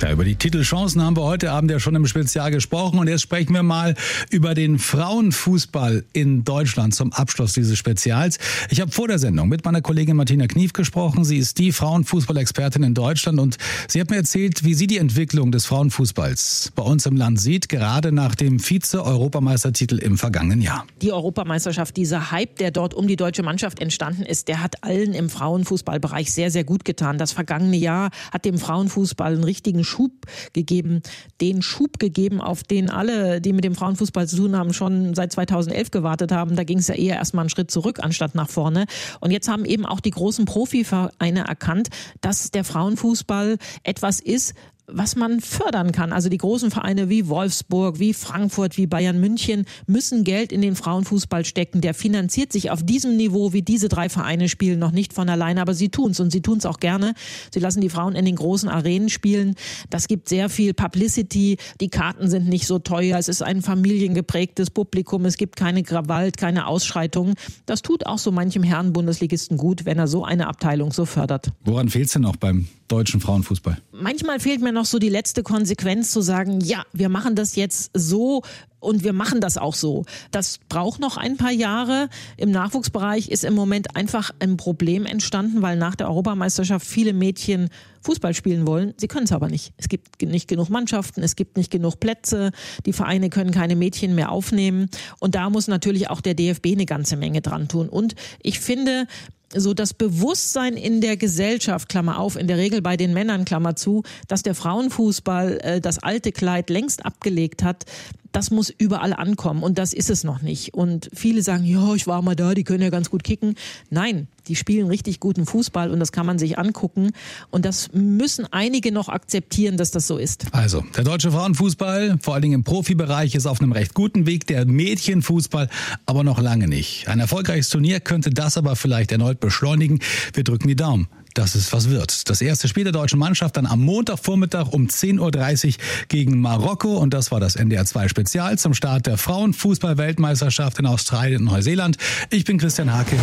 Ja, 0.02 0.12
über 0.12 0.24
die 0.24 0.36
Titelchancen 0.36 1.02
haben 1.02 1.18
wir 1.18 1.24
heute 1.24 1.52
Abend 1.52 1.72
ja 1.72 1.80
schon 1.80 1.96
im 1.96 2.06
Spezial 2.06 2.52
gesprochen 2.52 3.00
und 3.00 3.08
jetzt 3.08 3.22
sprechen 3.22 3.54
wir 3.56 3.64
mal 3.64 3.96
über 4.30 4.54
den 4.54 4.78
Frauenfußball 4.78 6.04
in 6.14 6.44
Deutschland 6.44 6.94
zum 6.94 7.12
Abschluss 7.14 7.54
dieses 7.54 7.80
Spezials. 7.80 8.38
Ich 8.70 8.80
habe 8.80 8.92
vor 8.92 9.08
der 9.08 9.18
Sendung 9.18 9.50
mit 9.50 9.66
meiner 9.66 9.82
Kollegin 9.82 10.16
Martina 10.16 10.46
Knief 10.46 10.74
gesprochen. 10.74 11.24
Sie 11.24 11.38
ist 11.38 11.58
die 11.58 11.72
Frauenfußballexpertin 11.72 12.84
in 12.84 12.94
Deutschland 12.94 13.40
und 13.40 13.58
sie 13.88 14.00
hat 14.00 14.12
mir 14.12 14.18
erzählt, 14.18 14.64
wie 14.64 14.76
sie 14.76 14.86
die 14.86 15.00
Entwicklung 15.00 15.52
des 15.52 15.66
Frauenfußballs 15.66 16.74
bei 16.76 16.84
uns 16.84 17.08
im 17.08 17.16
Land 17.18 17.42
sieht, 17.42 17.68
gerade 17.68 18.12
nach 18.12 18.36
dem 18.36 18.60
Vize-Europameistertitel 18.60 19.98
im 19.98 20.20
vergangenen 20.20 20.62
Jahr. 20.62 20.86
Die 21.02 21.12
Europameisterschaft, 21.12 21.98
dieser 21.98 22.30
Hype, 22.30 22.58
der 22.58 22.70
dort 22.70 22.94
um 22.94 23.08
die 23.08 23.16
deutsche 23.16 23.42
Mannschaft 23.42 23.80
entstanden 23.80 24.22
ist, 24.22 24.48
der 24.48 24.62
hat 24.62 24.84
allen 24.84 25.16
im 25.16 25.32
Frauenfußballbereich 25.32 26.32
sehr, 26.32 26.52
sehr 26.52 26.64
gut 26.64 26.86
getan. 26.86 27.18
Das 27.18 27.32
vergangene 27.32 27.78
Jahr 27.78 28.12
hat 28.32 28.46
dem 28.46 28.60
Frauenfußball 28.60 29.34
einen 29.34 29.44
richtigen 29.44 29.87
Schub 29.88 30.12
gegeben, 30.54 31.02
den 31.42 31.62
Schub 31.62 32.00
gegeben, 32.00 32.42
auf 32.42 32.64
den 32.64 32.90
alle, 32.90 33.42
die 33.42 33.54
mit 33.54 33.64
dem 33.64 33.76
Frauenfußball 33.76 34.28
zu 34.28 34.38
tun 34.38 34.56
haben, 34.56 34.74
schon 34.74 35.16
seit 35.16 35.32
2011 35.32 35.92
gewartet 35.92 36.32
haben. 36.32 36.56
Da 36.56 36.64
ging 36.64 36.78
es 36.78 36.88
ja 36.88 36.96
eher 36.96 37.16
erstmal 37.16 37.44
einen 37.44 37.50
Schritt 37.50 37.72
zurück 37.72 38.00
anstatt 38.02 38.36
nach 38.36 38.50
vorne. 38.50 38.86
Und 39.20 39.32
jetzt 39.32 39.48
haben 39.48 39.66
eben 39.66 39.86
auch 39.86 40.00
die 40.00 40.12
großen 40.12 40.46
Profivereine 40.46 41.48
erkannt, 41.48 41.90
dass 42.22 42.52
der 42.52 42.64
Frauenfußball 42.64 43.58
etwas 43.84 44.20
ist, 44.20 44.54
was 44.90 45.18
man 45.18 45.42
fördern 45.42 45.92
kann. 45.92 46.14
Also 46.14 46.30
die 46.30 46.38
großen 46.38 46.72
Vereine 46.72 47.10
wie 47.10 47.28
Wolfsburg, 47.28 48.00
wie 48.00 48.14
Frankfurt, 48.14 48.78
wie 48.78 48.88
Bayern 48.88 49.20
München 49.20 49.66
müssen 49.86 50.24
Geld 50.24 50.54
in 50.54 50.62
den 50.62 50.76
Frauenfußball 50.76 51.44
stecken. 51.44 51.82
Der 51.82 51.94
finanziert 51.94 52.54
sich 52.54 52.72
auf 52.72 52.84
diesem 52.84 53.18
Niveau, 53.18 53.52
wie 53.52 53.62
diese 53.62 53.90
drei 53.90 54.08
Vereine 54.08 54.48
spielen, 54.48 54.80
noch 54.80 54.92
nicht 54.92 55.12
von 55.12 55.28
alleine, 55.28 55.62
aber 55.62 55.74
sie 55.74 55.90
tun's 55.90 56.22
und 56.22 56.32
sie 56.32 56.42
tun's 56.42 56.66
auch 56.66 56.80
gerne. 56.80 57.14
Sie 57.54 57.60
lassen 57.60 57.82
die 57.82 57.90
Frauen 57.90 58.16
in 58.16 58.24
den 58.24 58.38
großen 58.38 58.70
Arenen 58.70 59.10
spielen. 59.10 59.56
Das 59.90 60.08
gibt 60.08 60.30
sehr 60.30 60.48
viel 60.48 60.74
Publicity. 60.74 61.58
Die 61.82 61.90
Karten 61.90 62.30
sind 62.30 62.48
nicht 62.48 62.66
so 62.66 62.80
teuer. 62.80 63.18
Es 63.18 63.28
ist 63.28 63.42
ein 63.42 63.62
familiengeprägtes 63.62 64.70
Publikum. 64.70 65.26
Es 65.26 65.36
gibt 65.36 65.58
keine 65.58 65.84
Gewalt, 65.84 66.38
keine 66.38 66.66
Ausschreitungen. 66.66 67.36
Das 67.66 67.82
tut 67.82 68.06
auch 68.06 68.20
so 68.20 68.32
manchem 68.32 68.64
Herren 68.64 68.94
Bundesligisten 68.94 69.58
gut, 69.58 69.84
wenn 69.84 70.00
er 70.00 70.08
so 70.08 70.24
eine 70.24 70.48
Abteilung 70.48 70.94
so 70.94 71.04
fördert. 71.04 71.52
Woran 71.66 71.90
fehlt's 71.90 72.14
denn 72.14 72.24
auch 72.24 72.38
beim 72.38 72.68
deutschen 72.88 73.20
Frauenfußball? 73.20 73.78
Manchmal 73.92 74.40
fehlt 74.40 74.62
mir 74.62 74.72
noch 74.72 74.86
so 74.86 75.00
die 75.00 75.10
letzte 75.10 75.44
Konsequenz 75.44 76.12
zu 76.12 76.22
sagen, 76.22 76.62
ja, 76.62 76.84
wir 76.94 77.10
machen 77.10 77.36
das 77.36 77.56
jetzt 77.56 77.92
so 77.94 78.44
und 78.80 79.04
wir 79.04 79.14
machen 79.14 79.42
das 79.42 79.58
auch 79.58 79.74
so. 79.74 80.06
Das 80.32 80.60
braucht 80.70 81.00
noch 81.00 81.18
ein 81.18 81.38
paar 81.38 81.52
Jahre. 81.52 82.10
Im 82.38 82.52
Nachwuchsbereich 82.52 83.30
ist 83.30 83.44
im 83.44 83.54
Moment 83.54 83.96
einfach 83.96 84.32
ein 84.40 84.58
Problem 84.58 85.06
entstanden, 85.06 85.62
weil 85.62 85.78
nach 85.78 85.96
der 85.96 86.08
Europameisterschaft 86.08 86.86
viele 86.86 87.14
Mädchen 87.14 87.70
Fußball 88.02 88.34
spielen 88.34 88.66
wollen. 88.68 88.94
Sie 88.98 89.08
können 89.08 89.26
es 89.26 89.32
aber 89.32 89.50
nicht. 89.50 89.74
Es 89.78 89.90
gibt 89.90 90.22
nicht 90.22 90.48
genug 90.48 90.70
Mannschaften, 90.70 91.24
es 91.24 91.36
gibt 91.36 91.58
nicht 91.58 91.72
genug 91.72 92.00
Plätze, 92.00 92.52
die 92.86 92.94
Vereine 92.94 93.30
können 93.30 93.52
keine 93.52 93.76
Mädchen 93.76 94.16
mehr 94.16 94.32
aufnehmen. 94.32 94.90
Und 95.20 95.36
da 95.36 95.50
muss 95.50 95.68
natürlich 95.68 96.10
auch 96.10 96.22
der 96.22 96.36
DFB 96.36 96.68
eine 96.68 96.86
ganze 96.86 97.18
Menge 97.18 97.42
dran 97.42 97.68
tun. 97.68 97.90
Und 97.90 98.16
ich 98.42 98.60
finde, 98.60 99.08
so 99.54 99.74
das 99.74 99.94
Bewusstsein 99.94 100.76
in 100.76 101.02
der 101.02 101.18
Gesellschaft, 101.18 101.90
Klammer 101.90 102.20
auf, 102.20 102.36
in 102.36 102.48
der 102.48 102.58
Regel 102.58 102.82
bei 102.82 102.98
den 102.98 103.14
Männern, 103.14 103.46
Klammer 103.46 103.76
zu, 103.76 104.04
dass 104.28 104.44
der 104.44 104.56
Frauenfußball 104.56 105.60
äh, 105.62 105.82
das 105.82 106.00
alte 106.00 106.32
Kleid 106.32 106.70
längst 106.70 107.06
abgelegt 107.06 107.64
hat, 107.64 107.86
das 108.32 108.52
muss 108.52 108.70
überall 108.70 109.14
ankommen 109.14 109.64
und 109.64 109.78
das 109.78 109.94
ist 109.94 110.10
es 110.10 110.24
noch 110.24 110.42
nicht. 110.42 110.74
Und 110.74 111.10
viele 111.14 111.42
sagen, 111.42 111.64
ja, 111.64 111.96
ich 111.96 112.08
war 112.08 112.22
mal 112.22 112.36
da, 112.36 112.54
die 112.54 112.64
können 112.64 112.84
ja 112.84 112.90
ganz 112.90 113.10
gut 113.10 113.24
kicken. 113.24 113.56
Nein, 113.90 114.28
die 114.48 114.56
spielen 114.56 114.88
richtig 114.88 115.20
guten 115.20 115.46
Fußball 115.46 115.92
und 115.92 116.00
das 116.00 116.12
kann 116.12 116.26
man 116.26 116.40
sich 116.40 116.58
angucken. 116.58 117.12
Und 117.52 117.66
das 117.66 117.90
müssen 117.94 118.46
einige 118.52 118.92
noch 118.92 119.10
akzeptieren, 119.10 119.78
dass 119.78 119.92
das 119.92 120.08
so 120.08 120.18
ist. 120.18 120.46
Also, 120.52 120.84
der 120.96 121.04
deutsche 121.04 121.32
Frauenfußball, 121.32 122.18
vor 122.22 122.34
allen 122.34 122.42
Dingen 122.42 122.56
im 122.56 122.64
Profibereich, 122.64 123.36
ist 123.36 123.46
auf 123.46 123.62
einem 123.62 123.72
recht 123.72 123.94
guten 123.94 124.26
Weg. 124.26 124.48
Der 124.48 124.66
Mädchenfußball 124.66 125.70
aber 126.06 126.24
noch 126.24 126.40
lange 126.40 126.68
nicht. 126.68 127.08
Ein 127.08 127.20
erfolgreiches 127.20 127.70
Turnier 127.70 128.00
könnte 128.00 128.30
das 128.30 128.58
aber 128.58 128.76
vielleicht 128.76 129.12
erneut 129.12 129.40
beschleunigen. 129.40 130.00
Wir 130.34 130.44
drücken 130.44 130.68
die 130.68 130.76
Daumen 130.76 131.08
dass 131.38 131.56
es 131.56 131.72
was 131.72 131.90
wird. 131.90 132.30
Das 132.30 132.42
erste 132.42 132.68
Spiel 132.68 132.84
der 132.84 132.94
deutschen 132.94 133.20
Mannschaft 133.20 133.58
dann 133.58 133.68
am 133.68 133.82
Montagvormittag 133.82 134.70
um 134.70 134.88
10.30 134.88 135.68
Uhr 135.68 135.74
gegen 136.08 136.42
Marokko 136.42 136.98
und 136.98 137.14
das 137.14 137.32
war 137.32 137.40
das 137.40 137.56
NDR 137.56 137.86
2 137.86 138.08
Spezial 138.08 138.58
zum 138.58 138.74
Start 138.74 139.06
der 139.06 139.18
Frauenfußball-Weltmeisterschaft 139.18 140.80
in 140.80 140.88
Australien 140.88 141.42
und 141.42 141.54
Neuseeland. 141.54 141.98
Ich 142.32 142.44
bin 142.44 142.58
Christian 142.58 142.92
Hake. 142.92 143.18